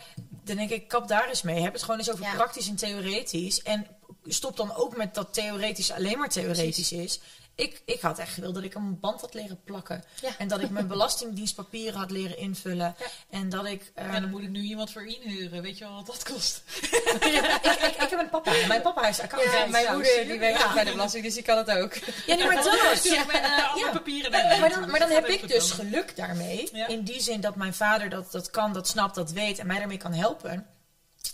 [0.44, 1.60] dan denk ik, kap daar eens mee.
[1.62, 2.34] Heb het gewoon eens over Ja.
[2.34, 3.62] praktisch en theoretisch.
[3.62, 3.86] En
[4.26, 7.20] stop dan ook met dat theoretisch alleen maar theoretisch is.
[7.58, 10.04] Ik, ik had echt gewild dat ik een band had leren plakken.
[10.20, 10.30] Ja.
[10.38, 12.94] En dat ik mijn belastingdienstpapieren had leren invullen.
[12.98, 13.06] Ja.
[13.30, 13.90] En dat ik...
[13.94, 15.62] ehm, En dan moet ik nu iemand voor inhuren.
[15.62, 16.62] Weet je wel wat dat kost?
[16.66, 18.52] ik, ik, ik heb een papa.
[18.68, 19.54] Mijn papa is accountant.
[19.58, 20.66] Ja, mijn Ja, moeder die werkt Ja.
[20.66, 21.94] ook bij de belasting, dus die kan het ook.
[22.26, 22.78] Ja, nee, maar dat.
[22.94, 23.90] Stuur ik mijn eh, alle Ja.
[23.92, 26.68] papieren naar Maar dan, maar dan heb ik dus geluk daarmee.
[26.72, 26.86] Ja.
[26.86, 29.78] In die zin dat mijn vader dat, dat kan, dat snapt, dat weet en mij
[29.78, 30.66] daarmee kan helpen.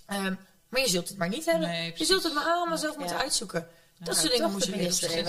[0.06, 0.34] Ehm,
[0.68, 1.68] maar je zult het maar niet hebben.
[1.68, 2.98] Nee, je zult het maar allemaal zelf Ja.
[3.00, 3.68] moeten uitzoeken.
[3.98, 5.24] Dat Nou, soort dingen moet je minister even.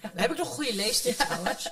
[0.00, 1.70] Dan heb ik nog een goede leestip trouwens.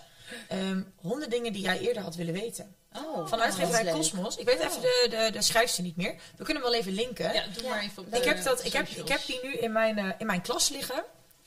[0.48, 2.74] Ehm, honderd dingen die jij eerder had willen weten.
[2.96, 3.92] Oh, Van dat uitgeverij.
[3.92, 4.36] Cosmos.
[4.36, 6.14] Ik weet even de, de, de schrijfster niet meer.
[6.36, 7.32] We kunnen hem wel even linken.
[7.32, 7.68] Ja, doe Ja.
[7.68, 10.08] maar even op Ik heb, dat, ik, heb, ik heb die nu in mijn, eh,
[10.18, 11.04] in mijn klas liggen.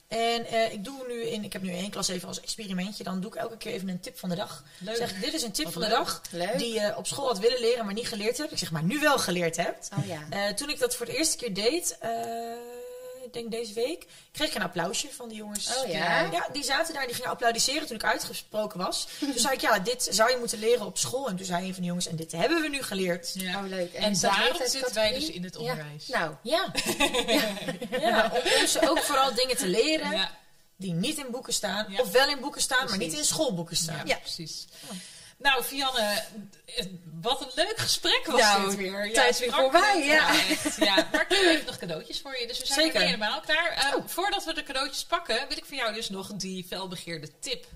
[0.08, 3.04] En eh, ik doe nu in, ik heb nu één klas even als experimentje.
[3.04, 4.64] Dan doe ik elke keer even een tip van de dag.
[4.78, 4.96] Leuk.
[4.96, 6.22] Zeg, dit is een tip Wat van de dag.
[6.30, 6.58] Leuk.
[6.58, 8.52] Die je op school had willen leren, maar niet geleerd hebt.
[8.52, 9.88] Ik zeg maar nu wel geleerd hebt.
[9.98, 10.22] Oh ja.
[10.30, 11.98] Eh, toen ik dat voor de eerste keer deed,
[13.36, 15.76] denk deze week, kreeg ik een applausje van de jongens.
[15.76, 16.20] Oh ja?
[16.32, 19.06] Ja, die zaten daar en die gingen applaudisseren toen ik uitgesproken was.
[19.20, 21.28] toen zei ik, ja, dit zou je moeten leren op school.
[21.28, 23.30] En toen zei een van de jongens, en dit hebben we nu geleerd.
[23.34, 23.58] Ja.
[23.62, 23.92] Oh, leuk.
[23.92, 25.60] En dat daarom zitten wij dus in het Ja.
[25.60, 26.08] onderwijs.
[26.08, 26.72] Nou, Ja,
[28.00, 28.30] ja.
[28.34, 30.30] om, om ze ook vooral dingen te leren Ja,
[30.76, 31.86] die niet in boeken staan.
[31.88, 32.00] Ja.
[32.00, 33.96] Of wel in boeken staan, maar niet in schoolboeken staan.
[33.96, 34.16] ja, Ja.
[34.18, 34.66] precies.
[35.38, 36.22] Nou, Vianne,
[37.20, 39.12] wat een leuk gesprek was Nou, dit weer.
[39.12, 40.28] tijd is weer voorbij, ja.
[40.48, 41.08] echt, ja.
[41.12, 43.00] Maar ik heb nog cadeautjes voor je, dus we zijn Zeker.
[43.00, 43.70] helemaal klaar.
[43.70, 47.66] Eh, Voordat we de cadeautjes pakken, wil ik van jou dus nog die felbegeerde tip.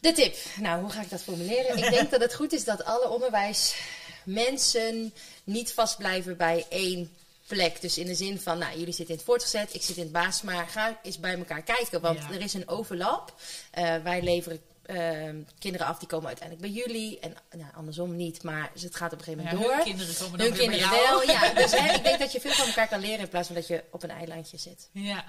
[0.00, 0.36] de tip.
[0.56, 1.76] Nou, hoe ga ik dat formuleren?
[1.78, 7.80] Ik denk dat het goed is dat alle onderwijsmensen niet vastblijven bij één plek.
[7.80, 10.12] Dus in de zin van, nou, jullie zitten in het voortgezet, ik zit in het
[10.12, 12.00] baas, maar ga eens bij elkaar kijken.
[12.00, 12.30] Want Ja.
[12.34, 13.34] er is een overlap.
[13.70, 14.60] Eh, wij leveren
[14.96, 17.18] ehm, kinderen af die komen uiteindelijk bij jullie.
[17.20, 19.86] En nou, andersom niet, maar dus het gaat op een gegeven Ja, moment hun door.
[19.86, 21.26] kinderen komen dan Hun weer bij kinderen jou.
[21.26, 21.52] wel, ja.
[21.54, 23.66] Dus hè, ik denk dat je veel van elkaar kan leren in plaats van dat
[23.66, 24.88] je op een eilandje zit.
[24.92, 25.24] Ja.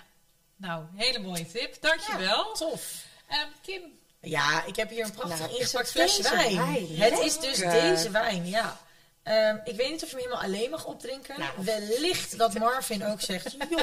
[0.55, 1.77] Nou, hele mooie tip.
[1.81, 2.53] Dankjewel.
[2.53, 3.03] Tof.
[3.27, 3.81] Ehm, Kim,
[4.21, 6.55] Ja, ik heb hier een prachtig Nou, ingepakt het flesje wijn.
[6.57, 6.87] wijn?
[6.97, 8.79] Het is dus deze wijn, ja.
[9.23, 11.39] Ehm, ik weet niet of je hem helemaal alleen mag opdrinken.
[11.39, 11.51] Nou.
[11.57, 13.79] Wellicht dat Marvin ook zegt, joh,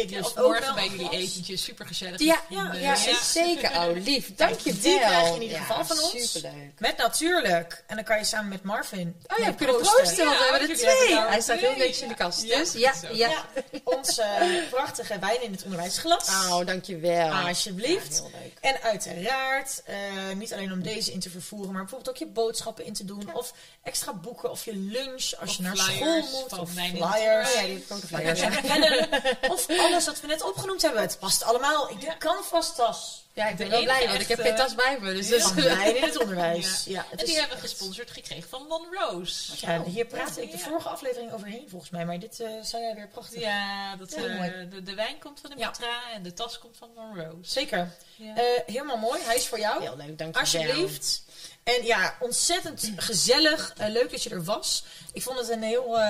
[0.00, 1.20] ik ook morgen bij jullie glas.
[1.20, 2.20] etentje, super gezellig.
[2.20, 3.70] Ja, Ja, ja, zeker.
[3.70, 4.34] Oh, lief.
[4.34, 4.82] Dank je wel.
[4.82, 6.32] die krijg je in ieder geval van ons.
[6.32, 6.78] Superleuk.
[6.78, 7.84] Met natuurlijk.
[7.86, 9.96] En dan kan je samen met Marvin Oh ja, we kunnen proosten.
[10.02, 11.18] proosten, want we hebben er twee.
[11.18, 12.48] Hij staat heel netjes in de kast.
[12.48, 13.44] Dus ja, ja.
[13.84, 16.28] Ons eh, prachtige wijn in het onderwijsglas.
[16.28, 17.30] Oh, dankjewel.
[17.30, 18.18] Alsjeblieft.
[18.18, 18.52] Heel leuk.
[18.60, 19.96] En uiteraard, eh,
[20.36, 23.30] niet alleen om deze in te vervoeren, maar bijvoorbeeld ook je boodschappen in te doen.
[23.32, 26.58] Of extra boeken, of je lunch als je naar school moet.
[26.58, 27.48] Of flyers.
[27.48, 28.40] Oh ja, die Flyers.
[29.52, 31.00] Of alles wat we net opgenoemd hebben.
[31.02, 33.18] Het past allemaal in de canvas-tas.
[33.32, 35.12] Ja, ik ben wel blij, want ik heb geen tas bij me.
[35.14, 36.84] Dus dat is wijn in het onderwijs.
[36.84, 36.92] Ja.
[36.92, 37.06] Ja.
[37.10, 39.52] het En die hebben we echt- gesponsord gekregen van Monrose.
[39.66, 40.62] Ja, hier praatte ik de Ja.
[40.64, 42.04] vorige aflevering overheen volgens mij.
[42.06, 43.40] Maar dit eh zei jij weer prachtig.
[43.40, 44.68] Ja, dat, Heel eh, mooi.
[44.68, 45.68] de, de wijn komt van de Ja.
[45.68, 47.50] Mitra en de tas komt van Monrose.
[47.50, 47.92] Zeker.
[48.16, 48.34] Ja.
[48.36, 49.20] Eh, helemaal mooi.
[49.22, 49.82] Hij is voor jou.
[49.82, 50.40] Heel leuk, dankjewel.
[50.40, 51.22] Alsjeblieft.
[51.62, 53.72] En ja, ontzettend gezellig.
[53.76, 54.84] Eh, leuk dat je er was.
[55.12, 56.02] Ik vond het een heel, eh,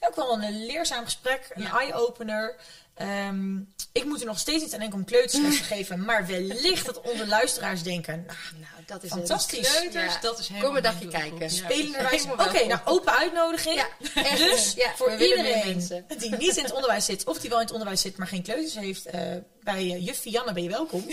[0.00, 1.50] ja, ook wel een leerzaam gesprek.
[1.54, 1.78] Een Ja.
[1.80, 2.56] eye-opener.
[3.02, 3.56] Ehm,
[3.92, 6.04] ik moet er nog steeds niet aan denken om kleutersles te geven.
[6.04, 8.24] Maar wellicht dat onze luisteraars denken...
[8.26, 9.70] Nou, Nou, dat is Fantastisch.
[9.70, 10.18] Kleuters, Ja.
[10.20, 11.54] dat is helemaal Kom een dagje kijken.
[11.54, 11.66] Ja,
[12.08, 13.74] helemaal Oké, nou open uitnodiging.
[13.74, 13.86] Ja,
[14.22, 14.38] echt.
[14.52, 16.04] Dus Ja, voor iedereen mensen.
[16.18, 17.24] die niet in het onderwijs zit...
[17.24, 19.06] of die wel in het onderwijs zit, maar geen kleuters heeft...
[19.06, 19.20] eh,
[19.62, 21.06] bij uh, juf Janne ben je welkom.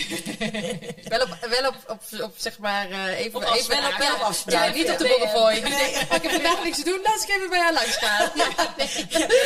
[1.10, 3.82] Wel op, wel op, op, op zeg maar, eh, even, Op even afspraak.
[3.82, 4.66] wel op, Wel op afspraak.
[4.68, 7.30] Ja, niet op de Nee, eh, Nee, ik heb vandaag niks te doen, laat ik
[7.30, 8.32] even bij haar langs gaan.
[8.78, 8.88] Nee.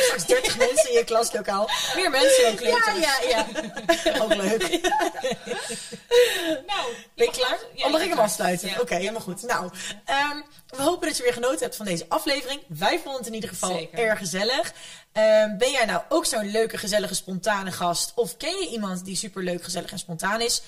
[0.04, 1.70] Straks 30 mensen in je klaslokaal.
[1.94, 2.98] Meer mensen dan kleuters.
[2.98, 3.46] ja, ja.
[4.04, 4.22] ja.
[4.22, 4.68] Ook leuk.
[6.66, 7.58] Nou, Ben je klaar?
[7.74, 8.68] ja, oh, mag ik afsluiten?
[8.68, 8.80] Ja.
[8.80, 9.42] Oké, helemaal goed.
[9.42, 9.70] Nou,
[10.04, 10.36] ehm,
[10.68, 12.60] we hopen dat je weer genoten hebt van deze aflevering.
[12.66, 13.98] Wij vonden het in ieder geval Zeker.
[13.98, 14.72] erg gezellig.
[15.12, 18.12] Ehm, ben jij nou ook zo'n leuke, gezellige, spontane gast?
[18.14, 20.62] Of ken je iemand die superleuk, gezellig en spontaan is?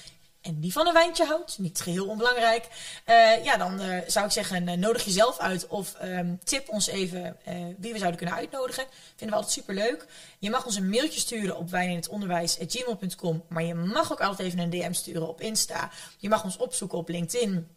[0.46, 2.68] En die van een wijntje houdt, niet geheel onbelangrijk.
[3.04, 6.86] Eh, ja, dan eh, zou ik zeggen, eh, nodig jezelf uit of ehm, tip ons
[6.86, 7.36] even
[7.78, 8.84] wie we zouden kunnen uitnodigen.
[9.08, 10.06] Vinden we altijd superleuk.
[10.38, 13.44] Je mag ons een mailtje sturen op wijninhetonderwijs.gmail.com.
[13.48, 15.90] Maar je mag ook altijd even een DM sturen op Insta.
[16.16, 17.68] Je mag ons opzoeken op LinkedIn.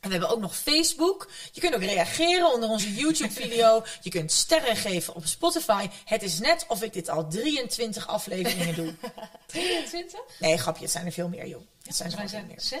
[0.00, 1.30] En we hebben ook nog Facebook.
[1.52, 3.84] Je kunt ook reageren onder onze YouTube-video.
[4.00, 5.88] Je kunt sterren geven op Spotify.
[6.04, 8.94] Het is net of ik dit al 23 afleveringen doe.
[9.46, 10.20] 23?
[10.38, 11.71] Nee, grapje, het zijn er veel meer, joh.
[11.92, 12.80] Het zijn er Wij gewoon veel zijn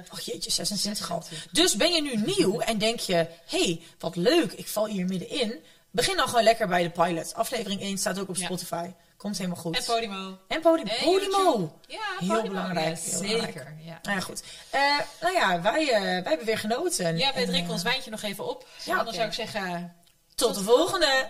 [0.00, 0.12] 26.
[0.12, 1.22] Och jeetje, 26 al.
[1.22, 1.52] 26.
[1.52, 3.14] Dus ben je nu nieuw en denk je...
[3.46, 5.54] hé, hey, wat leuk, ik val hier middenin.
[5.90, 7.34] Begin dan gewoon lekker bij de pilot.
[7.34, 8.44] Aflevering 1 staat ook op Ja.
[8.44, 8.90] Spotify.
[9.16, 9.76] Komt helemaal goed.
[9.76, 10.38] En Podimo.
[10.48, 11.36] En Podi- En Podimo.
[11.36, 11.70] YouTube.
[11.86, 12.48] Ja, Heel Podimo.
[12.48, 13.36] belangrijk, Ja, heel zeker.
[13.52, 13.68] belangrijk.
[13.84, 13.98] Ja.
[14.02, 14.42] Nou ja, goed.
[14.70, 14.80] Eh,
[15.20, 17.16] nou ja, wij, eh, wij hebben weer genoten.
[17.18, 18.66] Ja, wij En, drinken eh, ons wijntje nog even op.
[18.84, 19.12] ja, oké.
[19.14, 19.96] zou ik zeggen...
[20.34, 21.28] Tot de volgende.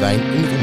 [0.00, 0.55] Wijn in.